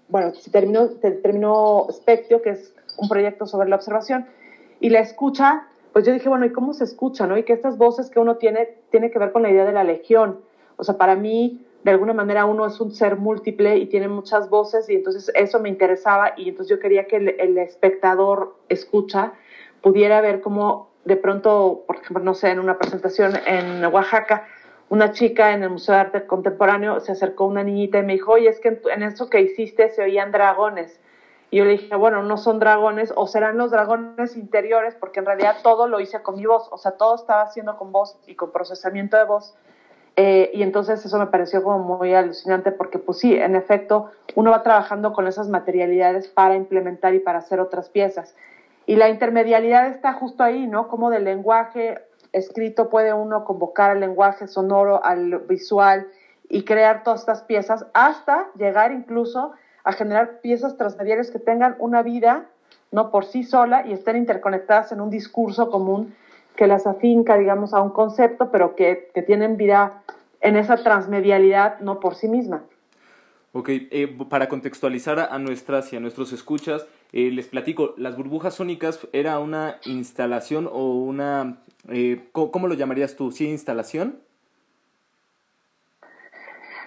bueno, 0.09 0.33
terminó, 0.51 0.89
terminó 0.89 1.87
Spectio, 1.91 2.43
que 2.43 2.51
es 2.51 2.75
un 2.97 3.09
proyecto 3.09 3.47
sobre 3.47 3.67
la 3.67 3.77
observación, 3.77 4.27
y 4.79 4.89
la 4.89 4.99
escucha, 4.99 5.65
pues 5.91 6.05
yo 6.05 6.13
dije, 6.13 6.29
bueno, 6.29 6.45
¿y 6.45 6.51
cómo 6.51 6.75
se 6.75 6.83
escucha, 6.83 7.25
no? 7.25 7.35
Y 7.35 7.41
que 7.41 7.53
estas 7.53 7.79
voces 7.79 8.11
que 8.11 8.19
uno 8.19 8.37
tiene, 8.37 8.75
tiene 8.91 9.09
que 9.09 9.17
ver 9.17 9.31
con 9.31 9.41
la 9.41 9.49
idea 9.49 9.65
de 9.65 9.73
la 9.73 9.83
legión. 9.83 10.41
O 10.77 10.83
sea, 10.83 10.95
para 10.95 11.15
mí, 11.15 11.65
de 11.83 11.91
alguna 11.91 12.13
manera, 12.13 12.45
uno 12.45 12.65
es 12.65 12.79
un 12.81 12.91
ser 12.91 13.15
múltiple 13.15 13.77
y 13.77 13.85
tiene 13.85 14.07
muchas 14.07 14.49
voces, 14.49 14.89
y 14.89 14.95
entonces 14.95 15.31
eso 15.35 15.59
me 15.59 15.69
interesaba, 15.69 16.33
y 16.35 16.49
entonces 16.49 16.75
yo 16.75 16.79
quería 16.79 17.07
que 17.07 17.17
el, 17.17 17.57
espectador 17.57 18.55
escucha 18.67 19.33
pudiera 19.81 20.19
ver 20.19 20.41
cómo 20.41 20.89
de 21.05 21.15
pronto, 21.15 21.83
por 21.87 21.95
ejemplo, 21.95 22.23
no 22.23 22.33
sé, 22.33 22.49
en 22.49 22.59
una 22.59 22.77
presentación 22.77 23.33
en 23.45 23.85
Oaxaca, 23.85 24.45
una 24.89 25.11
chica 25.11 25.53
en 25.53 25.63
el 25.63 25.69
Museo 25.69 25.95
de 25.95 26.01
Arte 26.01 26.25
Contemporáneo 26.25 26.99
se 26.99 27.11
acercó 27.11 27.45
a 27.45 27.47
una 27.47 27.63
niñita 27.63 27.99
y 27.99 28.03
me 28.03 28.13
dijo, 28.13 28.33
oye, 28.33 28.49
es 28.49 28.59
que 28.59 28.81
en 28.91 29.03
eso 29.03 29.29
que 29.29 29.39
hiciste 29.39 29.89
se 29.89 30.01
oían 30.01 30.31
dragones. 30.31 30.99
Y 31.51 31.57
yo 31.57 31.65
le 31.65 31.71
dije, 31.71 31.95
bueno, 31.95 32.21
no 32.23 32.37
son 32.37 32.59
dragones, 32.59 33.13
o 33.15 33.25
serán 33.27 33.57
los 33.57 33.71
dragones 33.71 34.35
interiores, 34.35 34.95
porque 34.95 35.19
en 35.19 35.27
realidad 35.27 35.57
todo 35.63 35.87
lo 35.87 35.99
hice 35.99 36.21
con 36.21 36.35
mi 36.35 36.45
voz, 36.45 36.67
o 36.71 36.77
sea, 36.77 36.91
todo 36.91 37.15
estaba 37.15 37.43
haciendo 37.43 37.77
con 37.77 37.91
voz 37.91 38.19
y 38.27 38.35
con 38.35 38.51
procesamiento 38.51 39.17
de 39.17 39.23
voz. 39.23 39.55
Eh, 40.21 40.51
y 40.53 40.63
entonces 40.63 41.05
eso 41.05 41.17
me 41.17 41.27
pareció 41.27 41.63
como 41.63 41.79
muy 41.79 42.13
alucinante, 42.13 42.73
porque 42.73 42.99
pues 42.99 43.19
sí, 43.19 43.37
en 43.37 43.55
efecto, 43.55 44.11
uno 44.35 44.51
va 44.51 44.63
trabajando 44.63 45.13
con 45.13 45.27
esas 45.27 45.47
materialidades 45.47 46.27
para 46.27 46.57
implementar 46.57 47.13
y 47.13 47.19
para 47.19 47.37
hacer 47.37 47.61
otras 47.61 47.87
piezas. 47.87 48.35
Y 48.85 48.97
la 48.97 49.07
intermedialidad 49.07 49.87
está 49.87 50.11
justo 50.11 50.43
ahí, 50.43 50.67
¿no? 50.67 50.89
Como 50.89 51.09
del 51.09 51.23
lenguaje 51.23 51.99
escrito 52.33 52.89
puede 52.89 53.13
uno 53.13 53.45
convocar 53.45 53.91
al 53.91 54.01
lenguaje 54.01 54.47
sonoro, 54.47 55.01
al 55.05 55.39
visual 55.47 56.07
y 56.49 56.65
crear 56.65 57.03
todas 57.03 57.21
estas 57.21 57.43
piezas 57.43 57.85
hasta 57.93 58.49
llegar 58.57 58.91
incluso 58.91 59.53
a 59.85 59.93
generar 59.93 60.41
piezas 60.41 60.75
transmediales 60.75 61.31
que 61.31 61.39
tengan 61.39 61.77
una 61.79 62.03
vida 62.03 62.43
no 62.91 63.09
por 63.09 63.23
sí 63.23 63.43
sola 63.43 63.87
y 63.87 63.93
estén 63.93 64.17
interconectadas 64.17 64.91
en 64.91 64.99
un 64.99 65.09
discurso 65.09 65.69
común 65.69 66.13
que 66.59 66.67
las 66.67 66.85
afinca, 66.85 67.37
digamos, 67.37 67.73
a 67.73 67.81
un 67.81 67.91
concepto, 67.91 68.51
pero 68.51 68.75
que, 68.75 69.09
que 69.13 69.21
tienen 69.21 69.55
vida 69.55 70.03
en 70.41 70.57
esa 70.57 70.75
transmedialidad 70.75 71.79
no 71.79 72.01
por 72.01 72.15
sí 72.15 72.27
misma. 72.27 72.63
Ok, 73.53 73.69
eh, 73.69 74.17
para 74.29 74.49
contextualizar 74.49 75.19
a 75.31 75.39
nuestras 75.39 75.93
y 75.93 75.95
a 75.95 76.01
nuestros 76.01 76.33
escuchas, 76.33 76.85
eh, 77.13 77.31
les 77.31 77.47
platico, 77.47 77.93
las 77.95 78.17
burbujas 78.17 78.55
sónicas 78.55 79.07
era 79.13 79.39
una 79.39 79.77
instalación 79.85 80.69
o 80.69 80.95
una, 80.95 81.59
eh, 81.87 82.27
¿cómo, 82.33 82.67
lo 82.67 82.73
llamarías 82.73 83.15
tú? 83.15 83.31
¿Sí 83.31 83.49
instalación? 83.49 84.19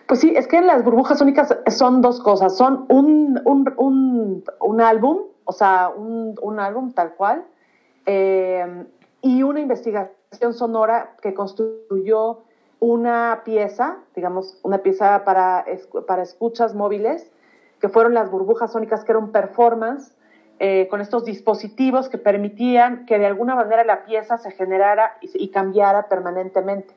Pues 0.06 0.20
sí, 0.20 0.34
es 0.36 0.46
que 0.46 0.60
las 0.60 0.84
burbujas 0.84 1.18
sónicas 1.18 1.56
son 1.68 2.02
dos 2.02 2.20
cosas, 2.20 2.58
son 2.58 2.84
un, 2.90 3.40
un, 3.46 3.72
un, 3.78 4.44
un 4.60 4.80
álbum, 4.82 5.20
o 5.44 5.52
sea, 5.52 5.88
un, 5.88 6.34
un 6.42 6.60
álbum 6.60 6.92
tal 6.92 7.14
cual, 7.14 7.46
y 9.22 9.44
una 9.44 9.60
investigación 9.60 10.52
sonora 10.52 11.16
que 11.22 11.32
construyó 11.32 12.42
una 12.80 13.42
pieza, 13.44 13.98
digamos, 14.16 14.58
una 14.62 14.78
pieza 14.78 15.24
para, 15.24 15.64
para 16.06 16.22
escuchas 16.22 16.74
móviles, 16.74 17.30
que 17.80 17.88
fueron 17.88 18.14
las 18.14 18.30
burbujas 18.30 18.72
sónicas, 18.72 19.04
que 19.04 19.12
era 19.12 19.20
un 19.20 19.30
performance 19.30 20.12
eh, 20.58 20.88
con 20.90 21.00
estos 21.00 21.24
dispositivos 21.24 22.08
que 22.08 22.18
permitían 22.18 23.06
que 23.06 23.18
de 23.18 23.26
alguna 23.26 23.54
manera 23.54 23.84
la 23.84 24.04
pieza 24.04 24.38
se 24.38 24.50
generara 24.50 25.16
y, 25.20 25.30
y 25.44 25.48
cambiara 25.48 26.08
permanentemente. 26.08 26.94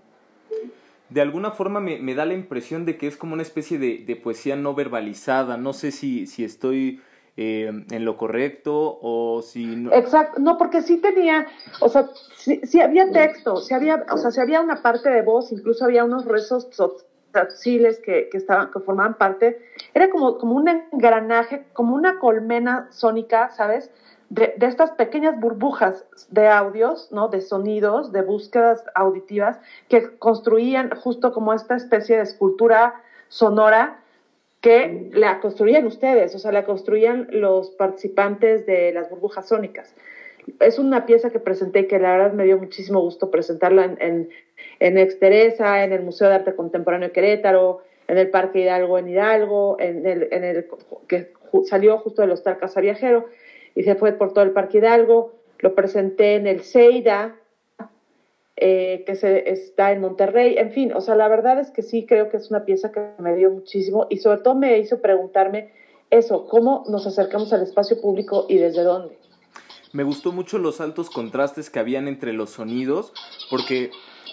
De 1.09 1.21
alguna 1.21 1.51
forma 1.51 1.79
me, 1.79 1.99
me, 1.99 2.15
da 2.15 2.25
la 2.25 2.33
impresión 2.33 2.85
de 2.85 2.97
que 2.97 3.05
es 3.07 3.15
como 3.15 3.33
una 3.33 3.43
especie 3.43 3.77
de, 3.77 4.03
de 4.05 4.15
poesía 4.15 4.55
no 4.55 4.73
verbalizada. 4.73 5.57
No 5.57 5.73
sé 5.73 5.91
si, 5.91 6.25
si 6.25 6.43
estoy 6.43 7.01
eh, 7.37 7.69
en 7.91 8.05
lo 8.05 8.15
correcto 8.15 8.97
o 9.01 9.41
si 9.41 9.65
no. 9.65 9.91
Exacto, 9.91 10.39
no, 10.39 10.57
porque 10.57 10.81
sí 10.81 10.97
tenía, 10.97 11.45
o 11.81 11.89
sea, 11.89 12.07
sí, 12.37 12.61
sí 12.63 12.79
había 12.79 13.11
texto, 13.11 13.57
sí 13.57 13.73
había, 13.73 14.05
o 14.09 14.17
sea, 14.17 14.31
sí 14.31 14.39
había 14.39 14.61
una 14.61 14.81
parte 14.81 15.09
de 15.09 15.21
voz, 15.21 15.51
incluso 15.51 15.83
había 15.83 16.05
unos 16.05 16.23
rezos 16.23 16.69
taxiles 17.31 17.99
que, 17.99 18.29
que, 18.31 18.37
estaban, 18.37 18.71
que 18.71 18.79
formaban 18.79 19.15
parte, 19.15 19.59
era 19.93 20.09
como, 20.09 20.37
como 20.37 20.55
un 20.55 20.69
engranaje, 20.69 21.65
como 21.73 21.93
una 21.93 22.19
colmena 22.19 22.87
sónica, 22.91 23.49
¿sabes? 23.49 23.91
De, 24.29 24.55
de, 24.57 24.67
estas 24.67 24.91
pequeñas 24.91 25.37
burbujas 25.37 26.05
de 26.29 26.47
audios, 26.47 27.11
¿no? 27.11 27.27
De 27.27 27.41
sonidos, 27.41 28.13
de 28.13 28.21
búsquedas 28.21 28.85
auditivas 28.95 29.59
que 29.89 30.17
construían 30.17 30.89
justo 30.91 31.33
como 31.33 31.53
esta 31.53 31.75
especie 31.75 32.15
de 32.15 32.23
escultura 32.23 33.01
sonora 33.27 33.99
que 34.65 35.11
la 35.13 35.41
construían 35.41 35.85
ustedes, 35.85 36.33
o 36.33 36.39
sea, 36.39 36.51
la 36.51 36.65
construían 36.65 37.27
los 37.29 37.69
participantes 37.69 38.65
de 38.65 38.91
las 38.93 39.11
burbujas 39.11 39.47
sónicas. 39.47 39.93
Es 40.59 40.79
una 40.79 41.05
pieza 41.05 41.29
que 41.29 41.37
presenté 41.37 41.85
que 41.85 41.99
la 41.99 42.13
verdad 42.13 42.33
me 42.33 42.45
dio 42.45 42.57
muchísimo 42.57 42.99
gusto 42.99 43.29
presentarla 43.29 43.85
en, 43.85 43.97
en, 44.01 44.29
en 44.79 44.97
Exteresa, 44.97 45.83
en 45.83 45.93
el 45.93 46.01
Museo 46.01 46.29
de 46.29 46.35
Arte 46.35 46.55
Contemporáneo 46.55 47.09
de 47.09 47.13
Querétaro, 47.13 47.83
en 48.07 48.17
el 48.17 48.31
Parque 48.31 48.61
Hidalgo 48.61 48.97
en 48.97 49.07
Hidalgo, 49.07 49.77
en 49.79 50.03
el, 50.07 50.65
que 51.07 51.31
salió 51.65 51.99
justo 51.99 52.23
del 52.23 52.31
Hostal 52.31 52.57
Casa 52.57 52.81
Viajero 52.81 53.27
y 53.75 53.83
se 53.83 53.93
fue 53.93 54.13
por 54.13 54.33
todo 54.33 54.45
el 54.45 54.51
Parque 54.51 54.79
Hidalgo. 54.79 55.35
Lo 55.59 55.75
presenté 55.75 56.37
en 56.37 56.47
el 56.47 56.61
Seida, 56.61 57.35
eh, 58.57 59.03
que 59.05 59.15
se, 59.15 59.49
está 59.49 59.91
en 59.91 60.01
Monterrey, 60.01 60.57
en 60.57 60.71
fin, 60.71 60.93
o 60.93 61.01
sea, 61.01 61.15
la 61.15 61.27
verdad 61.27 61.59
es 61.59 61.71
que 61.71 61.81
sí 61.81 62.05
creo 62.05 62.29
que 62.29 62.37
es 62.37 62.49
una 62.49 62.63
pieza 62.63 62.91
que 62.91 63.01
me 63.19 63.35
dio 63.35 63.51
muchísimo 63.51 64.07
y 64.09 64.17
sobre 64.17 64.39
todo 64.39 64.55
me 64.55 64.77
hizo 64.79 65.01
preguntarme 65.01 65.71
eso, 66.09 66.47
cómo 66.47 66.85
nos 66.87 67.05
acercamos 67.05 67.51
al 67.51 67.63
espacio 67.63 67.99
público 67.99 68.45
y 68.47 68.57
desde 68.57 68.83
dónde. 68.83 69.17
Me 69.91 70.03
gustó 70.03 70.31
mucho 70.31 70.57
los 70.57 70.81
altos 70.81 71.09
contrastes 71.09 71.69
que 71.69 71.79
habían 71.79 72.07
entre 72.07 72.33
los 72.33 72.51
sonidos, 72.51 73.13
porque 73.49 73.91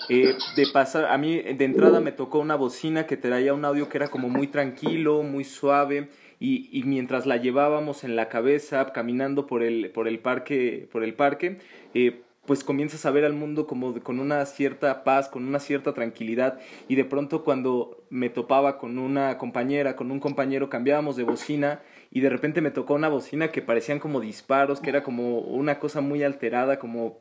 eh, 0.08 0.34
de 0.56 0.66
pasar, 0.72 1.06
a 1.06 1.18
mí 1.18 1.40
de 1.40 1.64
entrada 1.64 2.00
me 2.00 2.12
tocó 2.12 2.40
una 2.40 2.56
bocina 2.56 3.06
que 3.06 3.16
traía 3.16 3.54
un 3.54 3.64
audio 3.64 3.88
que 3.88 3.98
era 3.98 4.08
como 4.08 4.28
muy 4.28 4.48
tranquilo, 4.48 5.22
muy 5.22 5.44
suave, 5.44 6.08
y, 6.40 6.68
y 6.76 6.82
mientras 6.82 7.26
la 7.26 7.36
llevábamos 7.36 8.02
en 8.02 8.16
la 8.16 8.28
cabeza, 8.28 8.92
caminando 8.92 9.46
por 9.46 9.62
el, 9.62 9.90
por 9.90 10.08
el 10.08 10.18
parque, 10.18 10.88
por 10.90 11.04
el 11.04 11.14
parque 11.14 11.58
eh, 11.94 12.22
pues 12.46 12.64
comienzas 12.64 13.06
a 13.06 13.10
ver 13.10 13.24
al 13.24 13.34
mundo 13.34 13.66
como 13.66 13.94
con 14.00 14.18
una 14.18 14.44
cierta 14.46 15.04
paz, 15.04 15.28
con 15.28 15.46
una 15.46 15.60
cierta 15.60 15.94
tranquilidad 15.94 16.58
y 16.88 16.96
de 16.96 17.04
pronto 17.04 17.44
cuando 17.44 18.04
me 18.10 18.30
topaba 18.30 18.78
con 18.78 18.98
una 18.98 19.38
compañera, 19.38 19.94
con 19.94 20.10
un 20.10 20.18
compañero, 20.18 20.68
cambiábamos 20.68 21.16
de 21.16 21.22
bocina 21.22 21.82
y 22.10 22.20
de 22.20 22.30
repente 22.30 22.60
me 22.60 22.72
tocó 22.72 22.94
una 22.94 23.08
bocina 23.08 23.52
que 23.52 23.62
parecían 23.62 24.00
como 24.00 24.20
disparos, 24.20 24.80
que 24.80 24.90
era 24.90 25.02
como 25.02 25.38
una 25.38 25.78
cosa 25.78 26.00
muy 26.00 26.22
alterada, 26.24 26.78
como 26.78 27.20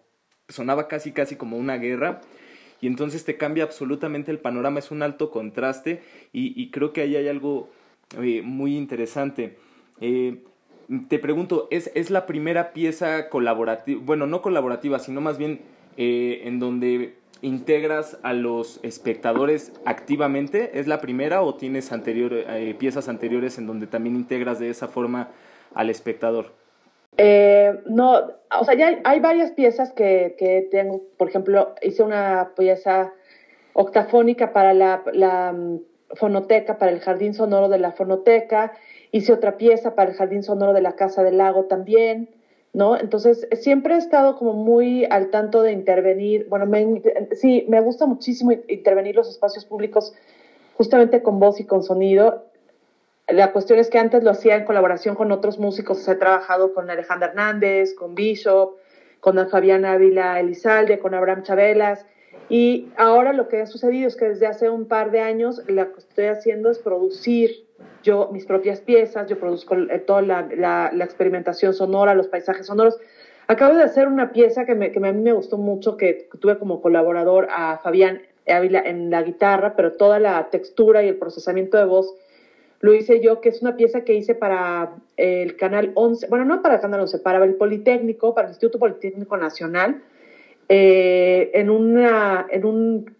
sonaba 0.50 0.88
casi 0.88 1.12
casi 1.12 1.36
como 1.36 1.58
una 1.58 1.78
guerra 1.78 2.22
y 2.82 2.88
entonces 2.88 3.24
te 3.24 3.38
cambia 3.38 3.64
absolutamente 3.64 4.32
el 4.32 4.40
panorama, 4.40 4.80
es 4.80 4.90
un 4.90 5.04
alto 5.04 5.30
contraste 5.30 6.02
y, 6.34 6.60
y 6.60 6.72
creo 6.72 6.94
que 6.94 7.02
ahí 7.02 7.16
hay 7.16 7.28
algo 7.28 7.70
eh, 8.20 8.42
muy 8.42 8.76
interesante. 8.76 9.58
Eh, 10.00 10.44
te 11.08 11.20
pregunto, 11.20 11.68
¿es, 11.72 11.92
¿es 11.96 12.10
la 12.10 12.26
primera 12.26 12.74
pieza 12.74 13.30
colaborativa, 13.30 14.02
bueno, 14.04 14.28
no 14.28 14.42
colaborativa, 14.42 15.00
sino 15.00 15.22
más 15.22 15.38
bien 15.38 15.62
eh, 15.98 16.42
en 16.46 16.60
donde 16.60 17.16
integras 17.42 18.20
a 18.24 18.34
los 18.34 18.80
espectadores 18.84 19.74
activamente? 19.86 20.80
¿Es 20.80 20.88
la 20.88 21.02
primera 21.02 21.42
o 21.42 21.56
tienes 21.56 21.92
anterior, 21.92 22.34
eh, 22.34 22.76
piezas 22.78 23.10
anteriores 23.10 23.58
en 23.58 23.68
donde 23.68 23.88
también 23.88 24.16
integras 24.16 24.60
de 24.60 24.70
esa 24.70 24.88
forma 24.88 25.30
al 25.74 25.90
espectador? 25.90 26.52
Eh, 27.18 27.80
no, 27.88 28.22
o 28.60 28.64
sea, 28.64 28.74
ya 28.74 29.00
hay, 29.04 29.20
varias 29.20 29.52
piezas 29.52 29.92
que, 29.92 30.36
que, 30.38 30.68
tengo, 30.72 31.02
por 31.18 31.30
ejemplo, 31.30 31.76
hice 31.82 32.04
una 32.04 32.52
pieza 32.56 33.12
octafónica 33.74 34.54
para 34.54 34.74
la, 34.74 35.56
fonoteca, 36.16 36.78
para 36.78 36.92
el 36.92 37.00
jardín 37.00 37.34
sonoro 37.34 37.70
de 37.70 37.80
la 37.80 37.92
fonoteca, 37.92 38.74
hice 39.12 39.34
otra 39.34 39.58
pieza 39.58 39.96
para 39.96 40.12
el 40.12 40.16
jardín 40.16 40.44
sonoro 40.44 40.74
de 40.74 40.82
la 40.82 40.96
Casa 40.96 41.24
del 41.24 41.38
Lago 41.38 41.66
también, 41.66 42.30
¿no? 42.74 42.98
Entonces, 42.98 43.48
siempre 43.54 43.96
he 43.96 43.98
estado 43.98 44.38
como 44.38 44.54
muy 44.54 45.06
al 45.06 45.30
tanto 45.30 45.62
de 45.62 45.74
intervenir, 45.74 46.48
bueno, 46.50 46.66
me, 46.66 47.02
sí, 47.34 47.66
me 47.68 47.82
gusta 47.82 48.06
muchísimo 48.06 48.52
intervenir 48.68 49.16
los 49.16 49.30
espacios 49.30 49.66
públicos 49.66 50.14
justamente 50.76 51.22
con 51.22 51.40
voz 51.40 51.60
y 51.60 51.66
con 51.66 51.84
sonido. 51.84 52.46
La 53.28 53.52
cuestión 53.52 53.80
es 53.80 53.90
que 53.90 54.00
antes 54.00 54.24
lo 54.24 54.32
hacía 54.32 54.56
en 54.56 54.66
colaboración 54.66 55.16
con 55.16 55.32
otros 55.32 55.60
músicos, 55.60 56.08
he 56.08 56.16
trabajado 56.16 56.74
con 56.74 56.90
Alejandra 56.90 57.30
Hernández, 57.30 57.94
con 57.94 58.16
Bishop, 58.16 58.78
con 59.20 59.50
Fabián 59.50 59.86
Ávila 59.86 60.40
Elizalde, 60.40 61.00
con 61.00 61.14
Abraham 61.14 61.44
Chabelas, 61.44 62.06
y 62.52 62.90
ahora 62.98 63.32
lo 63.32 63.48
que 63.48 63.62
ha 63.62 63.66
sucedido 63.66 64.10
es 64.10 64.18
que 64.18 64.26
desde 64.26 64.46
hace 64.46 64.70
un 64.70 64.84
par 64.84 65.12
de 65.12 65.22
años 65.22 65.62
lo 65.68 65.94
que 65.94 66.00
estoy 66.00 66.26
haciendo 66.26 66.70
es 66.70 66.80
producir 66.80 67.66
yo 68.04 68.30
mis 68.34 68.46
propias 68.46 68.82
piezas, 68.82 69.30
yo 69.30 69.40
produzco 69.40 69.78
toda 70.06 70.22
la, 70.22 70.92
experimentación 71.02 71.74
sonora, 71.74 72.14
los 72.14 72.28
paisajes 72.28 72.66
sonoros. 72.66 73.00
Acabo 73.48 73.78
de 73.78 73.84
hacer 73.84 74.10
una 74.10 74.34
pieza 74.34 74.66
que, 74.66 74.76
me, 74.76 74.92
que 74.92 75.00
a 75.00 75.14
mí 75.14 75.22
me 75.22 75.32
gustó 75.32 75.58
mucho, 75.58 75.96
que 75.96 76.28
tuve 76.42 76.60
como 76.60 76.82
colaborador 76.82 77.48
a 77.50 77.78
Fabián 77.78 78.22
Ávila 78.46 78.82
en 78.82 79.10
la 79.10 79.24
guitarra, 79.24 79.78
pero 79.78 79.94
toda 79.94 80.20
la 80.20 80.50
textura 80.50 81.04
y 81.04 81.08
el 81.08 81.16
procesamiento 81.16 81.78
de 81.78 81.86
voz 81.86 82.14
lo 82.82 82.94
hice 82.94 83.22
yo, 83.22 83.40
que 83.40 83.48
es 83.48 83.62
una 83.62 83.78
pieza 83.78 84.02
que 84.02 84.14
hice 84.14 84.36
para 84.36 84.94
el 85.16 85.56
Canal 85.56 85.94
11, 85.94 86.28
bueno, 86.28 86.44
no 86.44 86.62
para 86.62 86.76
el 86.76 86.82
Canal 86.82 87.00
11, 87.00 87.20
para 87.20 87.42
el 87.46 87.54
Politécnico, 87.54 88.36
para 88.36 88.48
el 88.48 88.52
Instituto 88.52 88.78
Politécnico 88.78 89.38
Nacional, 89.38 90.02
eh, 90.74 91.52
en, 91.54 91.70
una, 91.70 92.48
en 92.50 92.64
un 92.64 93.18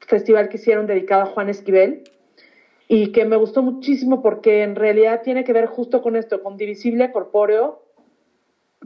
festival 0.00 0.50
que 0.50 0.58
hicieron 0.58 0.86
dedicado 0.86 1.22
a 1.22 1.26
Juan 1.26 1.48
Esquivel 1.48 2.04
y 2.88 3.10
que 3.10 3.24
me 3.24 3.36
gustó 3.36 3.62
muchísimo 3.62 4.20
porque 4.20 4.62
en 4.62 4.76
realidad 4.76 5.22
tiene 5.22 5.44
que 5.44 5.54
ver 5.54 5.64
justo 5.64 6.02
con 6.02 6.14
esto, 6.14 6.42
con 6.42 6.58
divisible 6.58 7.10
corpóreo. 7.10 7.80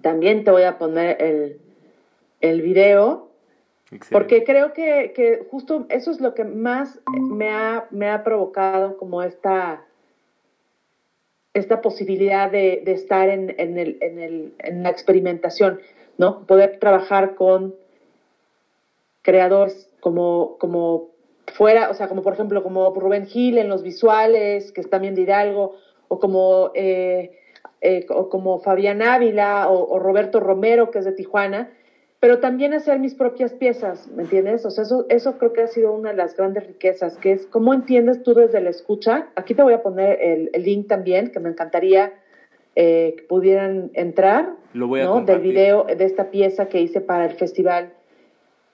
También 0.00 0.44
te 0.44 0.52
voy 0.52 0.62
a 0.62 0.78
poner 0.78 1.20
el, 1.20 1.61
el 2.40 2.62
video, 2.62 3.30
porque 4.12 4.44
creo 4.44 4.72
que, 4.74 5.12
que, 5.12 5.44
justo 5.50 5.87
eso 5.88 6.12
es 6.12 6.20
lo 6.20 6.34
que 6.34 6.44
más 6.44 7.00
me 7.08 7.50
ha, 7.50 7.88
me 7.90 8.11
ha 8.11 8.22
provocado 8.22 8.96
como 8.96 9.24
esta, 9.24 9.82
esta 11.52 11.80
posibilidad 11.80 12.48
de, 12.48 12.80
de 12.84 12.92
estar 12.92 13.28
en, 13.28 13.56
en, 13.58 13.76
el, 13.76 13.98
en, 14.02 14.20
el, 14.20 14.54
en 14.61 14.84
la 14.84 14.90
experimentación, 14.90 15.80
¿no? 16.16 16.46
Poder 16.46 16.78
trabajar 16.78 17.34
con 17.34 17.74
creadores 19.29 19.91
como, 20.01 20.57
como 20.59 21.11
fuera, 21.53 21.91
o 21.91 21.95
sea, 21.95 22.09
como 22.09 22.23
por 22.23 22.33
ejemplo, 22.33 22.62
como 22.62 22.95
Rubén 22.95 23.27
Gil 23.27 23.59
en 23.59 23.69
los 23.69 23.83
visuales, 23.83 24.73
que 24.73 24.81
es 24.81 24.88
también 24.88 25.14
de 25.14 25.21
Hidalgo, 25.21 25.77
o 26.09 26.19
como, 26.19 26.71
eh, 26.75 27.33
eh, 27.83 28.07
o 28.09 28.31
como 28.31 28.59
Fabián 28.61 29.03
Ávila 29.03 29.69
o, 29.69 29.99
Roberto 29.99 30.41
Romero, 30.41 30.91
que 30.91 31.01
es 31.01 31.05
de 31.05 31.12
Tijuana, 31.12 31.69
pero 32.21 32.38
también 32.38 32.73
hacer 32.73 33.01
mis 33.01 33.14
propias 33.14 33.53
piezas, 33.53 34.09
¿me 34.09 34.23
entiendes? 34.23 34.64
O 34.64 34.71
sea, 34.71 34.85
eso, 34.85 35.05
eso 35.11 35.37
creo 35.37 35.53
que 35.53 35.61
ha 35.61 35.67
sido 35.67 35.93
una 35.93 36.12
de 36.12 36.17
las 36.17 36.35
grandes 36.35 36.67
riquezas, 36.67 37.19
que 37.19 37.33
es 37.33 37.45
cómo 37.45 37.75
entiendes 37.75 38.23
tú 38.23 38.33
desde 38.33 38.62
la 38.62 38.71
escucha. 38.71 39.29
Aquí 39.37 39.53
te 39.53 39.62
voy 39.62 39.75
a 39.75 39.83
poner 39.83 40.19
el, 40.23 40.51
link 40.64 40.88
también, 40.88 41.33
que 41.33 41.38
me 41.38 41.51
encantaría 41.51 42.14
eh, 42.77 43.14
que 43.19 43.25
pudieran 43.25 43.91
entrar, 43.93 44.55
Lo 44.73 44.88
voy 44.88 45.01
a 45.01 45.05
¿no? 45.05 45.21
Del 45.21 45.41
video 45.41 45.85
de 45.85 46.03
esta 46.03 46.31
pieza 46.31 46.69
que 46.71 46.81
hice 46.81 47.03
para 47.03 47.27
el 47.27 47.33
festival 47.33 47.93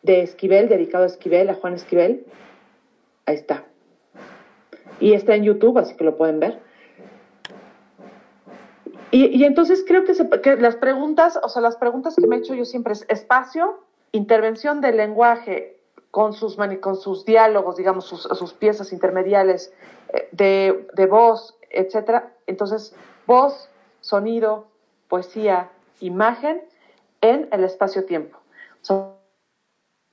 de 0.04 0.22
Esquivel, 0.22 0.68
dedicado 0.68 1.04
a 1.04 1.06
Esquivel, 1.08 1.50
a 1.50 1.54
Juan 1.54 1.74
Esquivel. 1.74 2.24
Ahí 3.26 3.34
está. 3.34 3.64
Y 5.00 5.14
está 5.14 5.34
en 5.34 5.44
YouTube, 5.44 5.78
así 5.78 5.96
que 5.96 6.04
lo 6.04 6.16
pueden 6.16 6.38
ver. 6.38 6.60
Y, 9.10 9.44
entonces 9.44 9.84
creo 9.86 10.04
que, 10.04 10.56
las 10.56 10.74
preguntas, 10.76 11.38
o 11.40 11.48
sea, 11.48 11.62
las 11.62 11.76
preguntas 11.76 12.16
que 12.16 12.26
me 12.26 12.36
he 12.36 12.38
hecho 12.40 12.54
yo 12.54 12.64
siempre 12.64 12.94
es 12.94 13.06
espacio, 13.08 13.78
intervención 14.10 14.80
del 14.80 14.96
lenguaje 14.96 15.78
con 16.10 16.32
sus, 16.32 16.56
con 16.80 16.96
sus 16.96 17.24
diálogos, 17.24 17.76
digamos, 17.76 18.06
sus, 18.06 18.22
sus 18.22 18.52
piezas 18.54 18.92
intermediales 18.92 19.72
eh, 20.12 20.28
de, 20.32 20.88
de 20.94 21.06
voz, 21.06 21.56
etcétera. 21.70 22.32
Entonces, 22.48 22.96
voz, 23.24 23.70
sonido, 24.00 24.66
poesía, 25.08 25.70
imagen 26.00 26.62
en 27.20 27.48
el 27.52 27.62
espacio-tiempo 27.62 28.38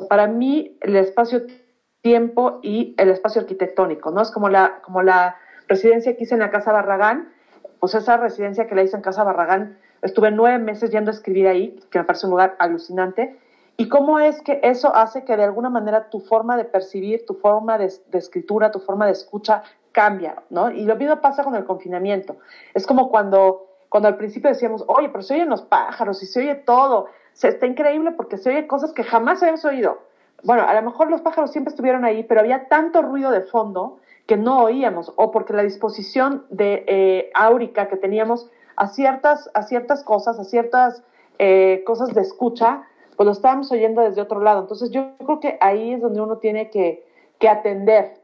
para 0.07 0.27
mí 0.27 0.77
el 0.81 0.95
espacio-tiempo 0.95 2.59
y 2.61 2.95
el 2.97 3.09
espacio 3.09 3.41
arquitectónico, 3.41 4.11
¿no? 4.11 4.21
Es 4.21 4.31
como 4.31 4.49
la, 4.49 4.81
como 4.81 5.01
la 5.01 5.35
residencia 5.67 6.15
que 6.15 6.23
hice 6.23 6.35
en 6.35 6.41
la 6.41 6.51
Casa 6.51 6.71
Barragán, 6.71 7.31
pues 7.79 7.95
esa 7.95 8.17
residencia 8.17 8.67
que 8.67 8.75
la 8.75 8.83
hice 8.83 8.95
en 8.95 9.01
Casa 9.01 9.23
Barragán, 9.23 9.77
estuve 10.01 10.31
nueve 10.31 10.59
meses 10.59 10.91
yendo 10.91 11.11
a 11.11 11.13
escribir 11.13 11.47
ahí, 11.47 11.79
que 11.89 11.99
me 11.99 12.05
parece 12.05 12.25
un 12.25 12.31
lugar 12.31 12.55
alucinante, 12.59 13.37
y 13.77 13.89
cómo 13.89 14.19
es 14.19 14.41
que 14.41 14.59
eso 14.63 14.95
hace 14.95 15.23
que 15.23 15.35
de 15.37 15.43
alguna 15.43 15.69
manera 15.69 16.09
tu 16.09 16.19
forma 16.19 16.57
de 16.57 16.65
percibir, 16.65 17.25
tu 17.25 17.35
forma 17.35 17.77
de, 17.77 17.91
de 18.11 18.17
escritura, 18.17 18.71
tu 18.71 18.79
forma 18.79 19.05
de 19.05 19.13
escucha 19.13 19.63
cambia, 19.91 20.43
¿no? 20.49 20.71
Y 20.71 20.83
lo 20.83 20.95
mismo 20.95 21.19
pasa 21.21 21.43
con 21.43 21.55
el 21.55 21.65
confinamiento. 21.65 22.37
Es 22.73 22.85
como 22.85 23.09
cuando, 23.09 23.67
cuando 23.89 24.07
al 24.07 24.17
principio 24.17 24.49
decíamos, 24.49 24.83
oye, 24.87 25.09
pero 25.09 25.21
se 25.21 25.33
oyen 25.33 25.49
los 25.49 25.63
pájaros 25.63 26.21
y 26.23 26.25
se 26.25 26.41
oye 26.41 26.55
todo, 26.55 27.07
se, 27.33 27.49
está 27.49 27.65
increíble 27.65 28.11
porque 28.11 28.37
se 28.37 28.49
oye 28.49 28.67
cosas 28.67 28.93
que 28.93 29.03
jamás 29.03 29.41
habíamos 29.41 29.65
oído. 29.65 29.99
Bueno, 30.43 30.63
a 30.67 30.73
lo 30.73 30.81
mejor 30.81 31.09
los 31.09 31.21
pájaros 31.21 31.51
siempre 31.51 31.71
estuvieron 31.71 32.03
ahí, 32.03 32.23
pero 32.23 32.41
había 32.41 32.67
tanto 32.67 33.01
ruido 33.01 33.31
de 33.31 33.41
fondo 33.41 33.99
que 34.25 34.37
no 34.37 34.63
oíamos, 34.63 35.11
o 35.15 35.31
porque 35.31 35.53
la 35.53 35.63
disposición 35.63 36.45
de 36.49 36.83
eh, 36.87 37.31
áurica 37.33 37.87
que 37.87 37.97
teníamos 37.97 38.49
a 38.75 38.87
ciertas, 38.87 39.49
a 39.53 39.63
ciertas 39.63 40.03
cosas, 40.03 40.39
a 40.39 40.43
ciertas 40.43 41.03
eh, 41.37 41.83
cosas 41.85 42.13
de 42.13 42.21
escucha, 42.21 42.83
pues 43.17 43.25
lo 43.25 43.33
estábamos 43.33 43.71
oyendo 43.71 44.01
desde 44.01 44.21
otro 44.21 44.41
lado. 44.41 44.61
Entonces 44.61 44.89
yo 44.91 45.11
creo 45.17 45.39
que 45.39 45.57
ahí 45.61 45.93
es 45.93 46.01
donde 46.01 46.21
uno 46.21 46.37
tiene 46.37 46.69
que, 46.69 47.05
que 47.39 47.49
atender. 47.49 48.21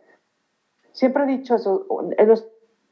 Siempre 0.92 1.24
he 1.24 1.28
dicho 1.28 1.56
eso, 1.56 1.86
los 2.26 2.48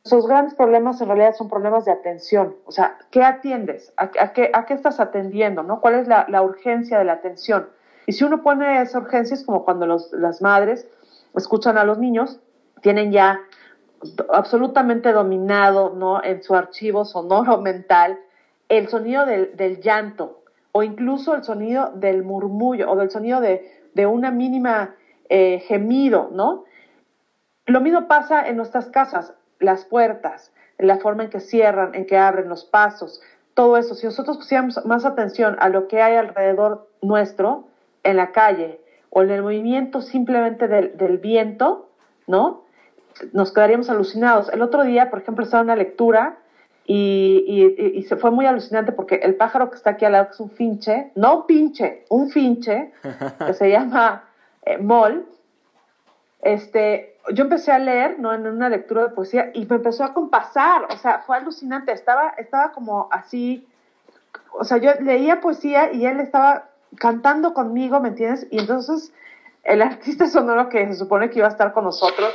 esos 0.05 0.27
grandes 0.27 0.53
problemas 0.53 1.01
en 1.01 1.07
realidad 1.07 1.33
son 1.33 1.49
problemas 1.49 1.85
de 1.85 1.91
atención. 1.91 2.55
O 2.65 2.71
sea, 2.71 2.99
¿qué 3.09 3.23
atiendes? 3.23 3.91
¿A, 3.97 4.11
qué, 4.33 4.51
estás 4.69 4.99
atendiendo? 4.99 5.63
¿no? 5.63 5.81
¿Cuál 5.81 5.95
es 5.95 6.07
la, 6.07 6.41
urgencia 6.43 6.99
de 6.99 7.05
la 7.05 7.13
atención? 7.13 7.69
Y 8.05 8.11
si 8.11 8.23
uno 8.23 8.43
pone 8.43 8.81
esa 8.83 8.99
urgencia 8.99 9.33
es 9.33 9.43
como 9.43 9.65
cuando 9.65 9.87
las 9.87 10.41
madres 10.43 10.87
escuchan 11.35 11.79
a 11.79 11.85
los 11.85 11.97
niños, 11.97 12.39
tienen 12.81 13.11
ya 13.11 13.41
absolutamente 14.31 15.11
dominado 15.11 15.95
¿no? 15.95 16.23
en 16.23 16.43
su 16.43 16.53
archivo 16.53 17.03
sonoro 17.03 17.57
mental 17.61 18.19
el 18.69 18.87
sonido 18.89 19.25
del, 19.25 19.57
del 19.57 19.81
llanto 19.81 20.43
o 20.71 20.83
incluso 20.83 21.33
el 21.33 21.43
sonido 21.43 21.91
del 21.95 22.23
murmullo 22.23 22.91
o 22.91 22.95
del 22.95 23.09
sonido 23.09 23.41
de, 23.41 23.71
de 23.95 24.05
una 24.05 24.29
mínima 24.29 24.93
eh, 25.29 25.63
gemido, 25.67 26.29
¿no? 26.31 26.65
Lo 27.65 27.81
mismo 27.81 28.07
pasa 28.07 28.47
en 28.47 28.57
nuestras 28.57 28.89
casas 28.89 29.33
las 29.59 29.85
puertas, 29.85 30.51
la 30.77 30.97
forma 30.97 31.23
en 31.23 31.29
que 31.29 31.39
cierran, 31.39 31.95
en 31.95 32.05
que 32.05 32.17
abren 32.17 32.49
los 32.49 32.65
pasos, 32.65 33.21
todo 33.53 33.77
eso. 33.77 33.95
Si 33.95 34.05
nosotros 34.05 34.37
pusiéramos 34.37 34.85
más 34.85 35.05
atención 35.05 35.55
a 35.59 35.69
lo 35.69 35.87
que 35.87 36.01
hay 36.01 36.15
alrededor 36.15 36.89
nuestro, 37.01 37.65
en 38.03 38.17
la 38.17 38.31
calle, 38.31 38.79
o 39.09 39.23
en 39.23 39.31
el 39.31 39.41
movimiento 39.41 40.01
simplemente 40.01 40.67
del, 40.67 41.17
viento, 41.19 41.89
¿no? 42.27 42.65
Nos 43.31 43.53
quedaríamos 43.53 43.89
alucinados. 43.89 44.49
El 44.49 44.61
otro 44.61 44.83
día, 44.83 45.09
por 45.09 45.19
ejemplo, 45.19 45.43
estaba 45.45 45.61
en 45.61 45.67
una 45.67 45.77
lectura 45.77 46.37
y, 46.85 48.05
se 48.07 48.17
fue 48.17 48.29
muy 48.29 48.45
alucinante 48.45 48.91
porque 48.91 49.15
el 49.15 49.35
pájaro 49.35 49.69
que 49.69 49.77
está 49.77 49.91
aquí 49.91 50.03
al 50.03 50.11
lado, 50.11 50.27
que 50.27 50.33
es 50.33 50.39
un 50.41 50.51
finche, 50.51 51.11
no 51.15 51.37
un 51.37 51.45
pinche, 51.47 52.03
un 52.09 52.29
finche, 52.29 52.91
que 53.47 53.53
se 53.53 53.71
llama 53.71 54.25
eh, 54.63 54.77
mol, 54.77 55.25
este, 56.41 57.14
yo 57.31 57.43
empecé 57.43 57.71
a 57.71 57.79
leer, 57.79 58.19
¿no? 58.19 58.33
En 58.33 58.45
una 58.45 58.69
lectura 58.69 59.03
de 59.03 59.09
poesía 59.09 59.51
y 59.53 59.65
me 59.65 59.77
empezó 59.77 60.03
a 60.03 60.13
compasar, 60.13 60.85
o 60.91 60.97
sea, 60.97 61.19
fue 61.19 61.37
alucinante, 61.37 61.91
estaba, 61.91 62.33
estaba 62.37 62.71
como 62.71 63.07
así, 63.11 63.67
o 64.51 64.63
sea, 64.63 64.77
yo 64.77 64.91
leía 65.01 65.41
poesía 65.41 65.91
y 65.91 66.05
él 66.05 66.19
estaba 66.19 66.69
cantando 66.97 67.53
conmigo, 67.53 67.99
¿me 67.99 68.09
entiendes? 68.09 68.47
Y 68.51 68.59
entonces 68.59 69.13
el 69.63 69.81
artista 69.81 70.27
sonoro 70.27 70.69
que 70.69 70.85
se 70.87 70.93
supone 70.93 71.29
que 71.29 71.39
iba 71.39 71.47
a 71.47 71.51
estar 71.51 71.73
con 71.73 71.85
nosotros, 71.85 72.33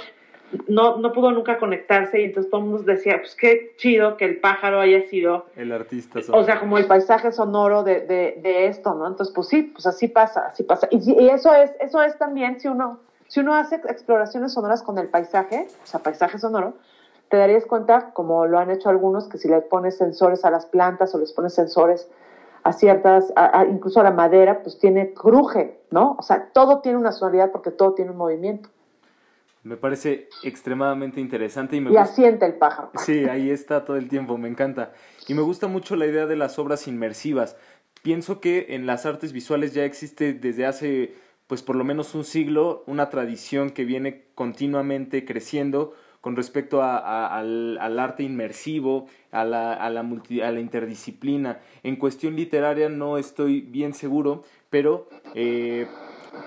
no, 0.67 0.97
no 0.97 1.13
pudo 1.13 1.31
nunca 1.31 1.59
conectarse 1.59 2.21
y 2.21 2.25
entonces 2.25 2.51
todo 2.51 2.61
el 2.61 2.67
mundo 2.67 2.83
decía, 2.83 3.19
pues 3.21 3.37
qué 3.37 3.75
chido 3.77 4.17
que 4.17 4.25
el 4.25 4.41
pájaro 4.41 4.81
haya 4.81 5.09
sido... 5.09 5.47
El 5.55 5.71
artista 5.71 6.21
sonoro. 6.21 6.43
O 6.43 6.45
sea, 6.45 6.59
como 6.59 6.77
el 6.77 6.87
paisaje 6.87 7.31
sonoro 7.31 7.85
de, 7.85 8.01
de, 8.01 8.41
de 8.43 8.67
esto, 8.67 8.95
¿no? 8.95 9.07
Entonces, 9.07 9.33
pues 9.33 9.47
sí, 9.47 9.63
pues 9.63 9.87
así 9.87 10.09
pasa, 10.09 10.47
así 10.49 10.65
pasa. 10.65 10.89
Y, 10.91 10.99
y 11.23 11.29
eso, 11.29 11.55
es, 11.55 11.71
eso 11.79 12.03
es 12.03 12.19
también 12.19 12.59
si 12.59 12.67
uno 12.67 12.99
si 13.31 13.39
uno 13.39 13.55
hace 13.55 13.77
exploraciones 13.77 14.53
sonoras 14.53 14.83
con 14.83 14.99
el 14.99 15.09
paisaje, 15.09 15.69
o 15.85 15.87
sea, 15.87 16.01
paisaje 16.01 16.37
sonoro, 16.41 16.75
te 17.29 17.37
darías 17.37 17.65
cuenta, 17.65 18.11
como 18.11 18.45
lo 18.47 18.59
han 18.59 18.73
hecho 18.73 18.89
algunos, 18.89 19.29
que 19.29 19.39
si 19.39 19.47
le 19.47 19.61
pones 19.61 19.97
sensores 19.97 20.45
a 20.45 20.51
las 20.51 20.67
plantas 20.67 21.15
o 21.15 21.19
les 21.19 21.33
pones 21.33 21.55
sensores 21.55 22.09
a 22.65 22.73
ciertas, 22.73 23.33
incluso 23.71 24.01
a 24.01 24.03
la 24.03 24.11
madera, 24.11 24.65
pues 24.65 24.81
tiene 24.81 25.15
cruje, 25.15 25.81
¿no? 25.93 26.17
O 26.19 26.23
sea, 26.23 26.51
todo 26.53 26.81
tiene 26.81 26.99
una 26.99 27.13
sonoridad 27.13 27.53
porque 27.53 27.71
todo 27.71 27.95
tiene 27.95 28.11
un 28.11 28.17
movimiento. 28.17 28.69
Me 29.63 29.77
parece 29.77 30.29
extremadamente 30.43 31.21
interesante 31.21 31.77
y 31.77 31.81
me 31.81 31.93
y 31.93 31.97
asienta 31.99 32.47
el 32.47 32.55
pájaro. 32.55 32.91
Sí, 32.97 33.27
ahí 33.27 33.51
está 33.51 33.85
todo 33.85 33.97
el 33.97 34.09
tiempo, 34.09 34.39
me 34.39 34.49
encanta. 34.49 34.91
Y 35.29 35.35
me 35.35 35.43
gusta 35.43 35.69
mucho 35.69 35.95
la 35.95 36.07
idea 36.07 36.27
de 36.27 36.35
las 36.35 36.59
obras 36.59 36.89
inmersivas. 36.89 37.57
Pienso 38.03 38.41
que 38.41 38.67
en 38.71 38.87
las 38.87 39.07
artes 39.07 39.33
visuales 39.33 39.73
ya 39.73 39.85
existe 39.85 40.33
desde 40.33 40.67
hace, 40.67 41.15
pues 41.51 41.63
por 41.63 41.75
lo 41.75 41.83
menos 41.83 42.15
un 42.15 42.23
siglo, 42.23 42.85
una 42.87 43.11
tradición 43.11 43.71
que 43.71 43.85
viene 43.85 44.23
continuamente 44.37 45.25
creciendo 45.25 45.95
con 46.21 46.37
respecto 46.37 46.81
a, 46.81 47.37
al, 47.37 47.99
arte 47.99 48.23
inmersivo, 48.23 49.09
a 49.33 49.45
la, 49.45 49.73
a, 49.73 49.91
la 49.91 50.03
a 50.03 50.53
la 50.53 50.61
interdisciplina. 50.61 51.59
En 51.83 51.97
cuestión 51.97 52.37
literaria 52.37 52.89
no 52.89 53.19
estoy 53.19 53.63
bien 53.63 53.95
seguro, 53.95 54.45
pero 54.71 55.09
eh, 55.35 55.89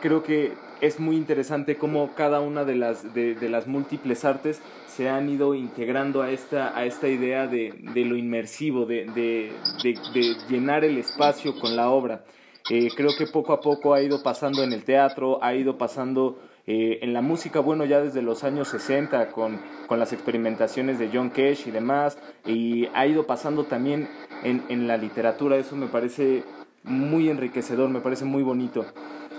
creo 0.02 0.24
que 0.24 0.54
es 0.80 1.02
muy 1.02 1.18
interesante 1.18 1.76
cómo 1.76 2.16
cada 2.16 2.40
una 2.40 2.64
de 2.64 2.76
las, 2.76 3.14
de, 3.14 3.36
las 3.50 3.68
múltiples 3.68 4.24
artes 4.24 4.62
se 4.88 5.10
han 5.10 5.28
ido 5.28 5.54
integrando 5.54 6.22
a 6.22 6.32
esta, 6.32 6.78
a 6.78 6.86
esta 6.86 7.10
idea 7.10 7.46
de, 7.48 7.74
lo 7.94 8.16
inmersivo, 8.16 8.86
de, 8.86 9.04
de, 9.14 10.36
llenar 10.48 10.86
el 10.86 10.98
espacio 10.98 11.60
con 11.60 11.76
la 11.76 11.90
obra. 11.90 12.24
Eh, 12.70 12.90
creo 12.96 13.12
que 13.18 13.28
poco 13.28 13.54
a 13.54 13.60
poco 13.60 13.94
ha 13.94 14.02
ido 14.02 14.24
pasando 14.24 14.64
en 14.64 14.72
el 14.72 14.84
teatro, 14.84 15.44
ha 15.44 15.54
ido 15.54 15.78
pasando 15.78 16.40
eh, 16.66 17.00
en 17.02 17.14
la 17.14 17.22
música, 17.22 17.60
bueno, 17.60 17.84
ya 17.84 18.00
desde 18.00 18.22
los 18.22 18.46
años 18.46 18.70
60 18.70 19.32
con, 19.32 19.60
con, 19.88 20.00
las 20.00 20.14
experimentaciones 20.14 20.98
de 20.98 21.10
John 21.14 21.30
Cash 21.30 21.68
y 21.68 21.72
demás, 21.72 22.18
y 22.46 22.88
ha 22.94 23.06
ido 23.06 23.28
pasando 23.28 23.66
también 23.66 24.08
en, 24.44 24.64
en 24.70 24.88
la 24.88 24.96
literatura, 24.96 25.58
eso 25.58 25.76
me 25.76 25.88
parece 25.88 26.44
muy 26.84 27.30
enriquecedor, 27.30 27.90
me 27.90 28.00
parece 28.00 28.24
muy 28.24 28.44
bonito. 28.44 28.86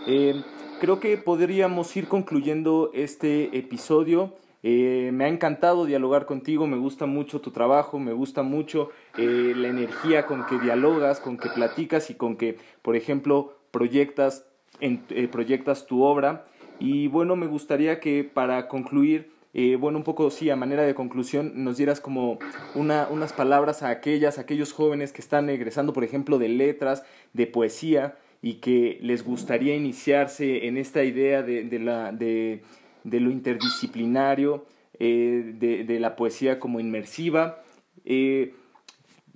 Eh, 0.06 0.42
creo 0.80 1.00
que 1.00 1.16
podríamos 1.16 1.96
ir 1.96 2.08
concluyendo 2.08 2.90
este 2.92 3.56
episodio. 3.56 4.34
Eh, 4.66 5.11
me 5.12 5.27
ha 5.27 5.29
encantado 5.29 5.85
dialogar 5.85 6.24
contigo, 6.24 6.66
me 6.66 6.79
gusta 6.79 7.05
mucho 7.05 7.42
tu 7.42 7.50
trabajo, 7.50 7.98
me 7.98 8.14
gusta 8.14 8.42
mucho 8.42 8.88
eh, 9.18 9.53
la 9.55 9.68
energía 9.68 10.24
con 10.24 10.46
que 10.46 10.59
dialogas, 10.59 11.20
con 11.20 11.37
que 11.37 11.50
platicas 11.50 12.09
y 12.09 12.14
con 12.14 12.38
que, 12.38 12.57
por 12.81 12.96
ejemplo, 12.96 13.59
proyectas, 13.70 14.46
en, 14.81 15.05
eh, 15.11 15.29
proyectas 15.29 15.85
tu 15.85 16.03
obra. 16.03 16.46
Y 16.81 17.09
bueno, 17.09 17.37
me 17.37 17.46
gustaría 17.46 18.00
que 18.00 18.24
para 18.24 18.66
concluir, 18.66 19.35
bueno, 19.79 19.98
un 19.98 20.05
poco 20.05 20.31
sí, 20.31 20.48
a 20.48 20.57
manera 20.57 20.83
de 20.83 20.94
conclusión, 20.94 21.53
nos 21.62 21.77
dieras 21.77 22.00
como 22.00 22.38
una, 22.74 23.07
unas 23.09 23.35
palabras 23.35 23.83
a 23.83 23.90
aquellas, 23.90 24.38
aquellos 24.38 24.72
jóvenes 24.72 25.12
que 25.12 25.20
están 25.20 25.48
egresando, 25.50 25.92
por 25.92 26.05
ejemplo, 26.05 26.38
de 26.38 26.48
letras, 26.48 27.05
de 27.35 27.46
poesía, 27.46 28.16
y 28.42 28.55
que 28.55 28.98
les 29.00 29.24
gustaría 29.24 29.77
iniciarse 29.77 30.66
en 30.66 30.77
esta 30.77 31.05
idea 31.05 31.42
de, 31.42 31.64
de, 31.64 31.79
la, 31.79 32.12
de, 32.12 32.62
de 33.05 33.21
lo 33.21 33.31
interdisciplinario, 33.31 34.64
eh, 34.99 35.53
de, 35.55 36.01
la 36.01 36.17
poesía 36.17 36.59
como 36.59 36.81
inmersiva. 36.81 37.62
Eh, 38.05 38.55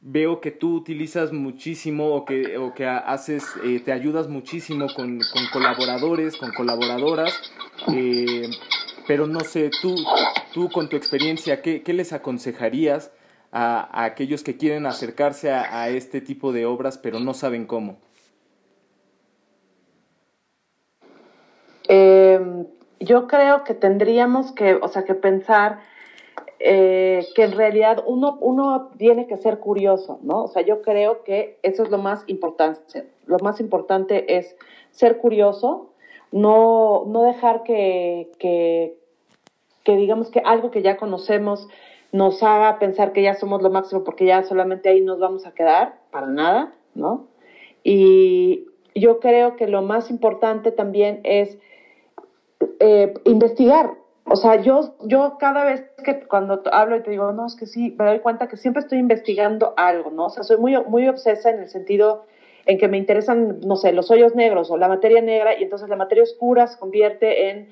veo 0.00 0.40
que 0.40 0.50
tú 0.50 0.74
utilizas 0.74 1.32
muchísimo 1.32 2.14
o 2.14 2.24
que, 2.24 2.56
o 2.58 2.74
que 2.74 2.86
haces, 2.86 3.44
eh, 3.64 3.80
te 3.84 3.92
ayudas 3.92 4.28
muchísimo 4.28 4.86
con, 4.94 5.18
con 5.32 5.46
colaboradores, 5.52 6.36
con 6.36 6.52
colaboradoras, 6.52 7.40
pero 9.06 9.26
no 9.26 9.40
sé, 9.40 9.70
tú, 9.82 9.96
tú 10.52 10.68
con 10.70 10.88
tu 10.88 10.96
experiencia, 10.96 11.62
¿qué, 11.62 11.82
qué 11.82 11.92
les 11.92 12.12
aconsejarías 12.12 13.10
a, 13.50 14.04
aquellos 14.04 14.42
que 14.42 14.56
quieren 14.56 14.86
acercarse 14.86 15.50
a, 15.50 15.82
a 15.82 15.88
este 15.88 16.20
tipo 16.20 16.52
de 16.52 16.66
obras 16.66 16.98
pero 16.98 17.18
no 17.18 17.34
saben 17.34 17.66
cómo? 17.66 17.98
Eh, 21.88 22.38
yo 23.00 23.26
creo 23.26 23.64
que 23.64 23.74
tendríamos 23.74 24.52
que, 24.52 24.74
o 24.74 24.88
sea, 24.88 25.04
que 25.04 25.14
pensar 25.14 25.80
eh, 26.60 27.26
que 27.34 27.44
en 27.44 27.52
realidad 27.52 28.02
uno, 28.06 28.36
uno 28.40 28.90
tiene 28.98 29.26
que 29.26 29.36
ser 29.36 29.60
curioso, 29.60 30.18
¿no? 30.22 30.44
O 30.44 30.48
sea, 30.48 30.62
yo 30.62 30.82
creo 30.82 31.22
que 31.22 31.58
eso 31.62 31.84
es 31.84 31.90
lo 31.90 31.98
más 31.98 32.24
importante. 32.26 33.06
Lo 33.26 33.38
más 33.38 33.60
importante 33.60 34.36
es 34.36 34.56
ser 34.90 35.18
curioso, 35.18 35.92
no, 36.32 37.04
no 37.06 37.22
dejar 37.22 37.62
que, 37.62 38.30
que, 38.38 38.98
que 39.84 39.96
digamos 39.96 40.30
que 40.30 40.40
algo 40.40 40.70
que 40.70 40.82
ya 40.82 40.96
conocemos 40.96 41.68
nos 42.10 42.42
haga 42.42 42.78
pensar 42.78 43.12
que 43.12 43.22
ya 43.22 43.34
somos 43.34 43.62
lo 43.62 43.70
máximo 43.70 44.02
porque 44.02 44.24
ya 44.24 44.42
solamente 44.42 44.88
ahí 44.88 45.00
nos 45.00 45.18
vamos 45.18 45.46
a 45.46 45.52
quedar, 45.52 45.98
para 46.10 46.26
nada, 46.26 46.72
¿no? 46.94 47.26
Y 47.84 48.66
yo 48.94 49.20
creo 49.20 49.56
que 49.56 49.66
lo 49.66 49.82
más 49.82 50.10
importante 50.10 50.72
también 50.72 51.20
es 51.22 51.58
eh, 52.80 53.14
investigar. 53.24 53.92
O 54.24 54.36
sea, 54.36 54.60
yo, 54.60 54.94
yo 55.04 55.36
cada 55.38 55.64
vez 55.64 55.84
que 56.04 56.20
cuando 56.20 56.62
hablo 56.70 56.96
y 56.96 57.02
te 57.02 57.10
digo, 57.10 57.32
no, 57.32 57.46
es 57.46 57.56
que 57.56 57.66
sí, 57.66 57.94
me 57.98 58.04
doy 58.04 58.18
cuenta 58.20 58.48
que 58.48 58.56
siempre 58.58 58.82
estoy 58.82 58.98
investigando 58.98 59.72
algo, 59.76 60.10
¿no? 60.10 60.26
O 60.26 60.30
sea, 60.30 60.42
soy 60.42 60.58
muy, 60.58 60.76
muy 60.86 61.08
obsesa 61.08 61.50
en 61.50 61.60
el 61.60 61.68
sentido 61.68 62.24
en 62.66 62.76
que 62.76 62.88
me 62.88 62.98
interesan, 62.98 63.60
no 63.60 63.76
sé, 63.76 63.92
los 63.92 64.10
hoyos 64.10 64.34
negros 64.34 64.70
o 64.70 64.76
la 64.76 64.88
materia 64.88 65.22
negra 65.22 65.58
y 65.58 65.62
entonces 65.62 65.88
la 65.88 65.96
materia 65.96 66.22
oscura 66.22 66.66
se 66.66 66.78
convierte 66.78 67.48
en 67.48 67.68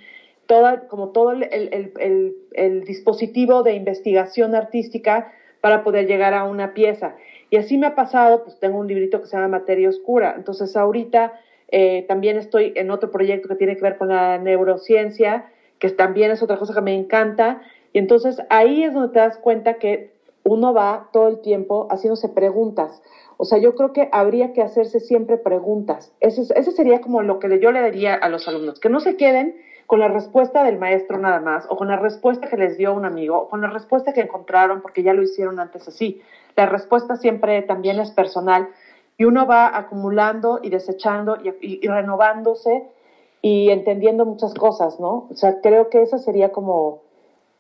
toda, 0.47 0.89
como 0.89 1.11
todo 1.11 1.33
el, 1.33 1.43
el, 1.43 1.93
el, 2.01 2.37
el 2.55 2.85
dispositivo 2.85 3.63
de 3.63 3.75
investigación 3.75 4.55
artística 4.55 5.31
para 5.61 5.85
poder 5.85 6.07
llegar 6.07 6.33
a 6.33 6.45
una 6.45 6.73
pieza. 6.73 7.17
Y 7.51 7.57
así 7.57 7.77
me 7.77 7.89
ha 7.89 7.95
pasado, 7.95 8.45
pues 8.45 8.59
tengo 8.59 8.79
un 8.79 8.87
librito 8.87 9.21
que 9.21 9.27
se 9.27 9.37
llama 9.37 9.49
Materia 9.59 9.89
Oscura. 9.89 10.35
Entonces 10.37 10.77
ahorita 10.77 11.35
eh, 11.69 12.05
también 12.09 12.37
estoy 12.37 12.73
en 12.77 12.91
otro 12.91 13.11
proyecto 13.11 13.49
que 13.49 13.57
tiene 13.57 13.77
que 13.77 13.83
ver 13.83 13.97
con 13.99 14.09
la 14.09 14.39
neurociencia, 14.39 15.47
que 15.79 15.91
también 15.91 16.31
es 16.31 16.43
otra 16.43 16.59
cosa 16.59 16.75
que 16.75 16.81
me 16.81 16.95
encanta. 16.95 17.63
Y 17.93 17.99
entonces 17.99 18.41
ahí 18.51 18.83
es 18.83 18.95
donde 18.95 19.13
te 19.13 19.19
das 19.19 19.39
cuenta 19.39 19.75
que 19.75 20.13
uno 20.45 20.73
va 20.73 21.09
todo 21.13 21.29
el 21.29 21.41
tiempo 21.41 21.89
haciéndose 21.91 22.29
preguntas. 22.29 23.03
O 23.37 23.45
sea, 23.45 23.59
yo 23.59 23.75
creo 23.75 23.93
que 23.93 24.09
habría 24.13 24.53
que 24.53 24.63
hacerse 24.63 25.01
siempre 25.01 25.37
preguntas. 25.37 26.13
Ese, 26.21 26.43
ese 26.55 26.73
sería 26.73 27.01
como 27.01 27.23
lo 27.23 27.39
que 27.39 27.59
yo 27.61 27.73
le 27.73 27.91
diría 27.91 28.15
a 28.15 28.29
los 28.29 28.49
alumnos, 28.49 28.81
que 28.81 28.89
no 28.89 29.01
se 29.01 29.17
queden 29.17 29.57
con 29.87 30.01
la 30.01 30.09
respuesta 30.09 30.65
del 30.65 30.79
maestro 30.79 31.19
nada 31.19 31.41
más, 31.41 31.67
o 31.69 31.77
con 31.77 31.89
la 31.89 31.97
respuesta 31.97 32.49
que 32.49 32.57
les 32.57 32.77
dio 32.77 32.93
un 32.93 33.05
amigo, 33.05 33.39
o 33.39 33.49
con 33.49 33.61
la 33.61 33.69
respuesta 33.69 34.13
que 34.13 34.21
encontraron 34.21 34.81
porque 34.83 35.03
ya 35.03 35.13
lo 35.13 35.23
hicieron 35.23 35.61
antes 35.61 35.87
así. 35.87 36.23
La 36.57 36.67
respuesta 36.67 37.17
siempre 37.17 37.63
también 37.63 38.01
es 38.01 38.11
personal, 38.11 38.69
y 39.19 39.25
uno 39.25 39.47
va 39.47 39.77
acumulando 39.77 40.61
y 40.63 40.71
desechando 40.71 41.39
y, 41.43 41.87
renovándose 41.87 42.85
y 43.43 43.71
entendiendo 43.71 44.27
muchas 44.27 44.55
cosas, 44.55 45.01
¿no? 45.01 45.29
O 45.31 45.35
sea, 45.35 45.61
creo 45.61 45.89
que 45.89 46.03
eso 46.03 46.19
sería 46.19 46.53
como, 46.53 47.03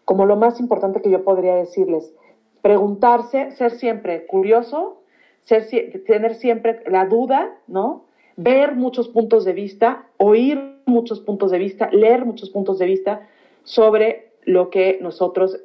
como 0.04 0.26
lo 0.26 0.36
más 0.36 0.60
importante 0.60 1.00
que 1.00 1.10
yo 1.10 1.24
podría 1.24 1.54
decirles. 1.54 2.12
Preguntarse, 2.60 3.52
ser 3.52 3.70
siempre 3.70 4.26
curioso, 4.26 5.00
ser, 5.42 5.66
tener 6.04 6.34
siempre 6.34 6.82
la 6.86 7.06
duda, 7.06 7.54
¿no? 7.68 8.04
Ver 8.36 8.74
muchos 8.74 9.08
puntos 9.08 9.44
de 9.44 9.52
vista, 9.52 10.06
oír 10.18 10.76
muchos 10.84 11.20
puntos 11.20 11.50
de 11.50 11.58
vista, 11.58 11.88
leer 11.90 12.24
muchos 12.24 12.50
puntos 12.50 12.78
de 12.78 12.86
vista 12.86 13.26
sobre 13.62 14.32
lo 14.44 14.70
que 14.70 14.98
nosotros 15.00 15.58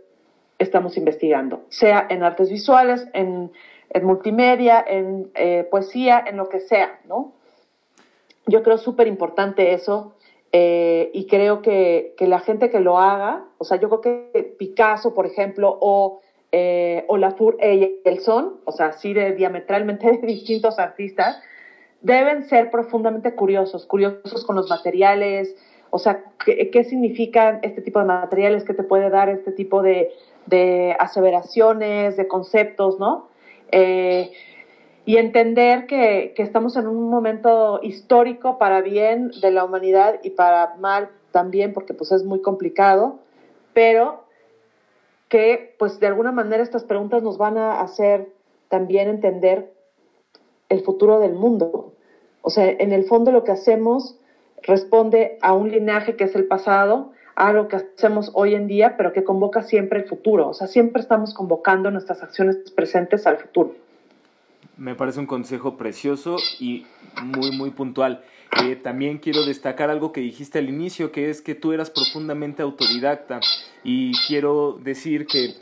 estamos 0.58 0.95
investigando, 0.97 1.63
sea 1.69 2.06
en 2.10 2.23
artes 2.23 2.49
visuales, 2.49 3.08
en 3.13 3.51
en 3.93 4.06
multimedia, 4.06 4.84
en 4.88 5.32
eh, 5.36 5.67
poesía, 5.69 6.23
en 6.25 6.38
lo 6.38 6.49
que 6.49 6.62
sea, 6.62 6.99
¿no? 7.08 7.34
Yo 8.47 8.63
creo 8.63 8.77
súper 8.77 9.08
importante 9.08 9.73
eso 9.73 10.13
eh, 10.51 11.12
y 11.13 11.27
creo 11.27 11.62
que, 11.62 12.15
que, 12.17 12.27
la 12.27 12.39
gente 12.39 12.69
que 12.69 12.80
lo 12.80 12.99
haga, 12.99 13.45
o 13.58 13.63
sea, 13.63 13.80
yo 13.80 13.89
creo 13.89 14.01
que 14.01 14.56
Picasso, 14.58 15.13
por 15.13 15.25
ejemplo, 15.25 15.77
o 15.82 16.21
eh, 16.51 17.06
Olafur 17.08 17.58
Eyelson, 17.60 18.60
o 18.65 18.71
sea, 18.71 18.88
así 18.88 19.13
de 19.13 19.34
diametralmente 19.34 20.17
distintos 20.23 20.80
artistas, 20.80 21.41
deben 22.01 22.45
ser 22.45 22.71
profundamente 22.71 23.36
curiosos, 23.36 23.86
curiosos 23.86 24.45
con 24.45 24.56
los 24.56 24.69
materiales, 24.69 25.56
o 25.89 25.99
sea, 25.99 26.23
¿qué, 26.45 26.69
qué 26.71 26.84
significan 26.86 27.60
este 27.62 27.82
tipo 27.82 27.99
de 27.99 28.06
materiales, 28.06 28.63
qué 28.63 28.73
te 28.73 28.84
puede 28.84 29.10
dar 29.10 29.30
este 29.30 29.51
tipo 29.51 29.82
de, 29.82 30.12
de 30.45 30.95
aseveraciones, 30.97 32.15
de 32.15 32.27
conceptos, 32.27 33.00
¿no? 33.00 33.31
Eh, 33.72 34.32
y 35.06 35.17
entender 35.17 35.88
que, 35.88 36.34
que, 36.36 36.44
estamos 36.44 36.78
en 36.78 36.88
un 36.88 37.10
momento 37.10 37.80
histórico 37.82 38.58
para 38.60 38.82
bien 38.82 39.32
de 39.42 39.52
la 39.52 39.65
humanidad 39.65 40.19
y 40.24 40.30
para 40.32 40.76
mal 40.80 41.10
también, 41.32 41.74
porque 41.74 41.94
pues 41.94 42.12
es 42.12 42.24
muy 42.24 42.42
complicado, 42.42 43.19
pero 43.74 44.26
que 45.28 45.76
pues 45.80 46.00
de 46.00 46.08
alguna 46.08 46.32
manera 46.32 46.62
estas 46.62 46.84
preguntas 46.84 47.24
nos 47.24 47.38
van 47.38 47.58
a 47.58 47.80
hacer 47.82 48.30
también 48.67 49.08
entender 49.08 49.72
el 50.69 50.82
futuro 50.82 51.19
del 51.19 51.34
mundo. 51.34 51.94
O 52.42 52.50
sea, 52.50 52.69
en 52.69 52.92
el 52.92 53.06
fondo 53.06 53.32
lo 53.32 53.44
que 53.44 53.52
hacemos 53.52 54.17
responde 54.63 55.38
a 55.42 55.54
un 55.54 55.72
linaje 55.72 56.15
que 56.15 56.26
es 56.26 56.36
el 56.36 56.48
pasado, 56.48 57.12
a 57.42 57.54
lo 57.54 57.67
que 57.67 57.77
hacemos 57.77 58.29
hoy 58.35 58.54
en 58.54 58.67
día, 58.67 58.96
pero 58.98 59.13
que 59.13 59.23
convoca 59.23 59.63
siempre 59.63 59.98
el 60.02 60.06
futuro. 60.06 60.50
O 60.50 60.54
sea, 60.54 60.67
siempre 60.67 61.02
estamos 61.02 61.33
convocando 61.33 61.89
nuestras 61.89 62.21
acciones 62.21 62.58
presentes 62.75 63.25
al 63.25 63.39
futuro. 63.39 63.73
Me 64.77 64.94
parece 64.94 65.21
un 65.21 65.25
consejo 65.25 65.75
precioso 65.75 66.37
y 66.60 66.85
muy, 67.23 67.50
muy 67.58 67.71
puntual. 67.71 68.23
Eh, 68.62 68.75
también 68.75 69.17
quiero 69.17 69.44
destacar 69.44 69.89
algo 69.89 70.12
que 70.12 70.21
dijiste 70.21 70.60
al 70.60 70.69
inicio, 70.69 71.12
que 71.12 71.31
es 71.31 71.42
que 71.42 71.56
tú 71.56 71.73
eras 71.73 71.89
profundamente 71.89 72.62
autodidacta 72.62 73.39
y 73.83 74.12
quiero 74.27 74.77
decir 74.79 75.25
que, 75.25 75.56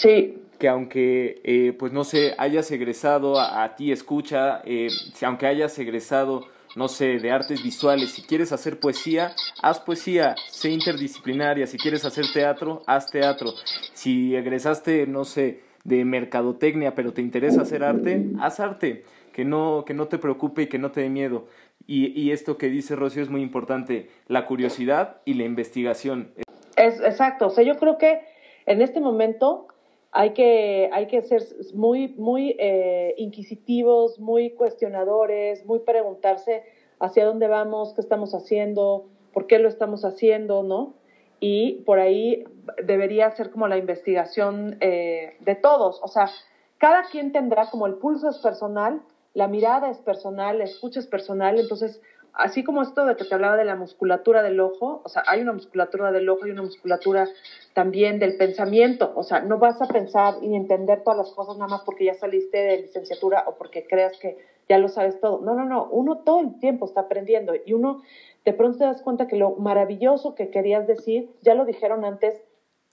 que 0.59 0.67
aunque, 0.67 1.39
eh, 1.45 1.73
pues 1.79 1.93
no 1.93 2.03
sé, 2.03 2.35
hayas 2.37 2.69
egresado 2.71 3.39
a, 3.39 3.77
ti, 3.77 3.93
escucha, 3.93 4.61
eh, 4.65 4.89
aunque 5.21 5.47
hayas 5.47 5.79
egresado 5.79 6.45
no 6.79 6.87
sé, 6.87 7.19
de 7.19 7.29
artes 7.29 7.61
visuales, 7.61 8.11
si 8.11 8.21
quieres 8.21 8.53
hacer 8.53 8.79
poesía, 8.79 9.33
haz 9.61 9.81
poesía, 9.81 10.35
sé 10.47 10.69
interdisciplinaria, 10.69 11.67
si 11.67 11.77
quieres 11.77 12.05
hacer 12.05 12.23
teatro, 12.33 12.83
haz 12.87 13.11
teatro, 13.11 13.51
si 13.91 14.33
egresaste, 14.33 15.05
no 15.05 15.25
sé, 15.25 15.59
de 15.83 16.05
mercadotecnia, 16.05 16.95
pero 16.95 17.11
te 17.11 17.21
interesa 17.21 17.63
hacer 17.63 17.83
arte, 17.83 18.27
haz 18.39 18.61
arte, 18.61 19.03
que 19.33 19.43
no, 19.43 19.83
que 19.85 19.93
no 19.93 20.07
te 20.07 20.19
preocupe 20.19 20.61
y 20.61 20.67
que 20.67 20.79
no 20.79 20.91
te 20.91 21.01
dé 21.01 21.09
miedo. 21.09 21.47
Y, 21.85 22.17
y 22.17 22.31
esto 22.31 22.57
que 22.57 22.69
dice 22.69 22.95
Rocío 22.95 23.23
es 23.23 23.29
muy 23.29 23.41
importante, 23.41 24.09
la 24.27 24.45
curiosidad 24.45 25.17
y 25.25 25.33
la 25.33 25.43
investigación. 25.43 26.31
Es, 26.77 27.01
exacto, 27.01 27.47
o 27.47 27.49
sea, 27.49 27.65
yo 27.65 27.75
creo 27.75 27.97
que 27.97 28.21
en 28.65 28.81
este 28.81 29.01
momento 29.01 29.67
hay 30.11 30.31
que, 30.33 30.89
hay 30.91 31.07
que 31.07 31.21
ser 31.21 31.43
muy, 31.73 32.09
muy 32.17 32.55
eh, 32.59 33.13
inquisitivos, 33.17 34.19
muy 34.19 34.51
cuestionadores, 34.51 35.65
muy 35.65 35.79
preguntarse 35.79 36.63
hacia 36.99 37.25
dónde 37.25 37.47
vamos, 37.47 37.93
qué 37.93 38.01
estamos 38.01 38.33
haciendo, 38.33 39.05
por 39.33 39.47
qué 39.47 39.59
lo 39.59 39.69
estamos 39.69 40.03
haciendo, 40.05 40.63
¿no? 40.63 40.95
Y 41.39 41.83
por 41.83 41.99
ahí 41.99 42.43
debería 42.83 43.29
ser 43.31 43.51
como 43.51 43.67
la 43.67 43.77
investigación 43.77 44.77
eh, 44.81 45.37
de 45.39 45.55
todos. 45.55 46.01
O 46.03 46.07
sea, 46.07 46.29
cada 46.77 47.03
quien 47.03 47.31
tendrá 47.31 47.69
como 47.69 47.85
el 47.87 47.95
pulso 47.95 48.29
es 48.29 48.39
personal, 48.39 49.01
la 49.33 49.47
mirada 49.47 49.89
es 49.89 49.99
personal, 49.99 50.57
la 50.57 50.63
escucha 50.63 50.99
es 50.99 51.07
personal, 51.07 51.59
entonces 51.59 52.01
así 52.39 52.63
como 52.63 52.81
esto 52.81 53.05
de 53.05 53.15
que 53.15 53.25
te 53.25 53.35
hablaba 53.35 53.57
de 53.57 53.65
la 53.65 53.75
musculatura 53.75 54.41
del 54.41 54.59
ojo, 54.59 55.01
o 55.03 55.09
sea, 55.09 55.23
hay 55.27 55.41
una 55.41 55.53
musculatura 55.53 56.11
del 56.11 56.29
ojo 56.29 56.47
y 56.47 56.51
una 56.51 56.63
musculatura 56.63 57.27
también 57.73 58.19
del 58.19 58.37
pensamiento, 58.37 59.11
o 59.15 59.23
sea, 59.23 59.41
no 59.41 59.59
vas 59.59 59.81
a 59.81 59.87
pensar 59.87 60.35
y 60.41 60.55
entender 60.55 61.03
todas 61.03 61.17
las 61.17 61.31
cosas 61.33 61.57
nada 61.57 61.69
más 61.69 61.81
porque 61.81 62.05
ya 62.05 62.13
saliste 62.15 62.57
de 62.57 62.81
licenciatura 62.81 63.43
o 63.47 63.55
porque 63.55 63.85
creas 63.85 64.17
que 64.19 64.37
ya 64.69 64.77
lo 64.77 64.87
sabes 64.87 65.19
todo. 65.19 65.41
No, 65.41 65.53
no, 65.53 65.65
no, 65.65 65.87
uno 65.91 66.19
todo 66.19 66.41
el 66.41 66.59
tiempo 66.59 66.85
está 66.85 67.01
aprendiendo 67.01 67.53
y 67.65 67.73
uno 67.73 68.01
de 68.45 68.53
pronto 68.53 68.77
te 68.77 68.85
das 68.85 69.01
cuenta 69.01 69.27
que 69.27 69.35
lo 69.35 69.55
maravilloso 69.55 70.35
que 70.35 70.49
querías 70.49 70.87
decir 70.87 71.29
ya 71.41 71.55
lo 71.55 71.65
dijeron 71.65 72.05
antes 72.05 72.41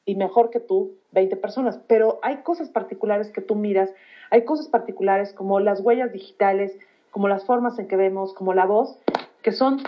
y 0.05 0.15
mejor 0.17 0.51
que 0.51 0.61
tú 0.61 0.97
20 1.13 1.37
personas, 1.37 1.79
pero 1.87 2.19
hay 2.23 2.39
cosas 2.39 2.71
particulares 2.71 3.31
que 3.31 3.43
tú 3.43 3.55
miras, 3.55 3.91
hay 4.31 4.45
cosas 4.45 4.69
particulares 4.69 5.33
como 5.33 5.61
las 5.61 5.81
huellas 5.81 6.13
digitales, 6.13 6.77
como 7.11 7.29
las 7.29 7.45
formas 7.45 7.79
en 7.79 7.89
que 7.89 7.97
vemos, 7.97 8.35
como 8.35 8.53
la 8.55 8.67
voz, 8.67 8.99
que 9.47 9.53
son 9.53 9.81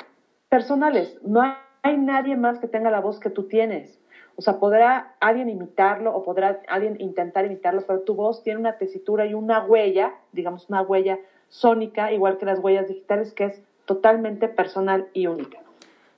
personales. 0.48 1.18
No 1.24 1.42
hay 1.82 1.96
nadie 1.96 2.36
más 2.36 2.60
que 2.60 2.68
tenga 2.68 2.92
la 2.92 3.00
voz 3.00 3.18
que 3.18 3.28
tú 3.28 3.48
tienes. 3.48 3.98
O 4.36 4.40
sea, 4.40 4.60
podrá 4.60 5.16
alguien 5.18 5.48
imitarlo 5.48 6.14
o 6.14 6.22
podrá 6.22 6.60
alguien 6.68 6.94
intentar 7.00 7.44
imitarlo, 7.44 7.82
pero 7.84 8.02
tu 8.02 8.14
voz 8.14 8.44
tiene 8.44 8.60
una 8.60 8.78
tesitura 8.78 9.26
y 9.26 9.34
una 9.34 9.64
huella, 9.64 10.14
digamos 10.30 10.68
una 10.68 10.82
huella 10.82 11.18
sónica, 11.48 12.12
igual 12.12 12.38
que 12.38 12.46
las 12.46 12.60
huellas 12.60 12.86
digitales, 12.86 13.32
que 13.32 13.46
es 13.46 13.60
totalmente 13.84 14.46
personal 14.46 15.08
y 15.12 15.26
única. 15.26 15.58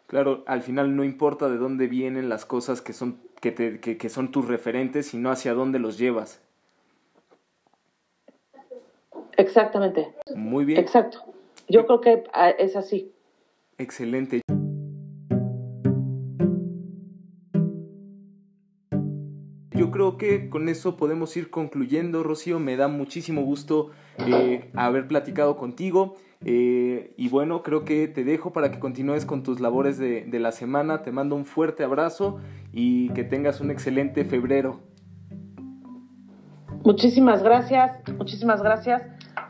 Claro, 0.07 0.43
al 0.45 0.61
final 0.61 0.95
no 0.95 1.03
importa 1.03 1.49
de 1.49 1.57
dónde 1.57 1.87
vienen 1.87 2.29
las 2.29 2.45
cosas 2.45 2.83
que 2.83 2.93
son, 2.93 3.23
que, 3.41 3.53
te, 3.53 3.81
que, 3.81 3.97
que 3.97 4.11
son 4.11 4.33
tus 4.33 4.49
referentes, 4.49 5.07
sino 5.07 5.31
hacia 5.31 5.55
dónde 5.55 5.79
los 5.79 5.97
llevas. 5.97 6.43
Exactamente. 9.39 10.13
Muy 10.37 10.67
bien. 10.67 10.79
Exacto. 10.79 11.25
Yo 11.71 11.87
creo 11.87 12.03
que 12.03 12.25
ah, 12.35 12.51
es 12.51 12.77
así. 12.77 13.15
Excelente. 13.81 14.43
Yo 19.71 19.91
creo 19.91 20.19
que 20.19 20.51
con 20.51 20.69
eso 20.69 20.99
podemos 20.99 21.35
ir 21.39 21.49
concluyendo, 21.49 22.23
Rocío. 22.23 22.61
Me 22.61 22.77
da 22.77 22.89
muchísimo 22.89 23.43
gusto 23.43 23.93
eh, 24.19 24.71
haber 24.75 25.09
platicado 25.09 25.57
contigo. 25.57 26.17
Eh, 26.45 27.15
y 27.17 27.31
bueno, 27.31 27.63
creo 27.63 27.87
que 27.87 28.07
te 28.07 28.23
dejo 28.23 28.53
para 28.53 28.71
que 28.71 28.79
continúes 28.79 29.25
con 29.25 29.43
tus 29.43 29.61
labores 29.61 29.97
de, 29.97 30.27
de 30.27 30.39
la 30.41 30.53
semana. 30.53 31.03
Te 31.03 31.11
mando 31.11 31.35
un 31.35 31.47
fuerte 31.47 31.83
abrazo 31.83 32.39
y 32.73 33.09
que 33.15 33.25
tengas 33.25 33.63
un 33.63 33.71
excelente 33.71 34.27
febrero. 34.27 34.81
Muchísimas 36.85 37.43
gracias, 37.43 37.93
muchísimas 38.19 38.63
gracias. 38.63 39.03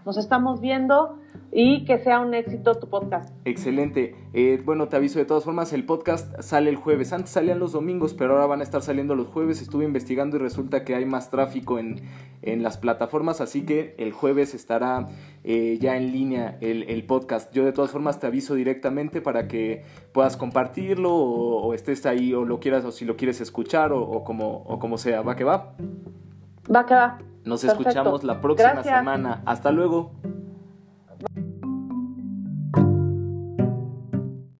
Nos 0.06 0.16
estamos 0.18 0.60
viendo 0.60 1.19
y 1.52 1.84
que 1.84 1.98
sea 1.98 2.20
un 2.20 2.34
éxito 2.34 2.74
tu 2.76 2.88
podcast. 2.88 3.34
Excelente. 3.44 4.14
Eh, 4.32 4.62
bueno, 4.64 4.88
te 4.88 4.96
aviso 4.96 5.18
de 5.18 5.24
todas 5.24 5.44
formas, 5.44 5.72
el 5.72 5.84
podcast 5.84 6.40
sale 6.40 6.70
el 6.70 6.76
jueves. 6.76 7.12
Antes 7.12 7.30
salían 7.30 7.58
los 7.58 7.72
domingos, 7.72 8.14
pero 8.14 8.32
ahora 8.32 8.46
van 8.46 8.60
a 8.60 8.62
estar 8.62 8.82
saliendo 8.82 9.14
los 9.14 9.26
jueves. 9.28 9.60
Estuve 9.60 9.84
investigando 9.84 10.36
y 10.36 10.40
resulta 10.40 10.84
que 10.84 10.94
hay 10.94 11.04
más 11.06 11.30
tráfico 11.30 11.78
en, 11.78 12.02
en 12.42 12.62
las 12.62 12.78
plataformas, 12.78 13.40
así 13.40 13.66
que 13.66 13.94
el 13.98 14.12
jueves 14.12 14.54
estará 14.54 15.08
eh, 15.44 15.78
ya 15.80 15.96
en 15.96 16.12
línea 16.12 16.58
el, 16.60 17.04
podcast. 17.04 17.52
Yo 17.52 17.64
de 17.64 17.72
todas 17.72 17.90
formas 17.90 18.20
te 18.20 18.26
aviso 18.26 18.54
directamente 18.54 19.20
para 19.20 19.48
que 19.48 19.84
puedas 20.12 20.36
compartirlo 20.36 21.12
o, 21.14 21.74
estés 21.74 22.06
ahí 22.06 22.32
o 22.32 22.44
lo 22.44 22.60
quieras 22.60 22.84
o 22.84 22.92
si 22.92 23.04
lo 23.04 23.16
quieres 23.16 23.40
escuchar 23.40 23.92
o, 23.92 24.22
como, 24.24 24.62
o 24.66 24.78
como 24.78 24.98
sea. 24.98 25.22
¿Va 25.22 25.34
que 25.34 25.44
va? 25.44 25.74
Va 26.74 26.86
que 26.86 26.94
va. 26.94 27.18
Nos 27.44 27.64
escuchamos 27.64 28.22
la 28.22 28.40
próxima 28.40 28.82
semana. 28.82 29.42
Hasta 29.46 29.72
luego. 29.72 30.12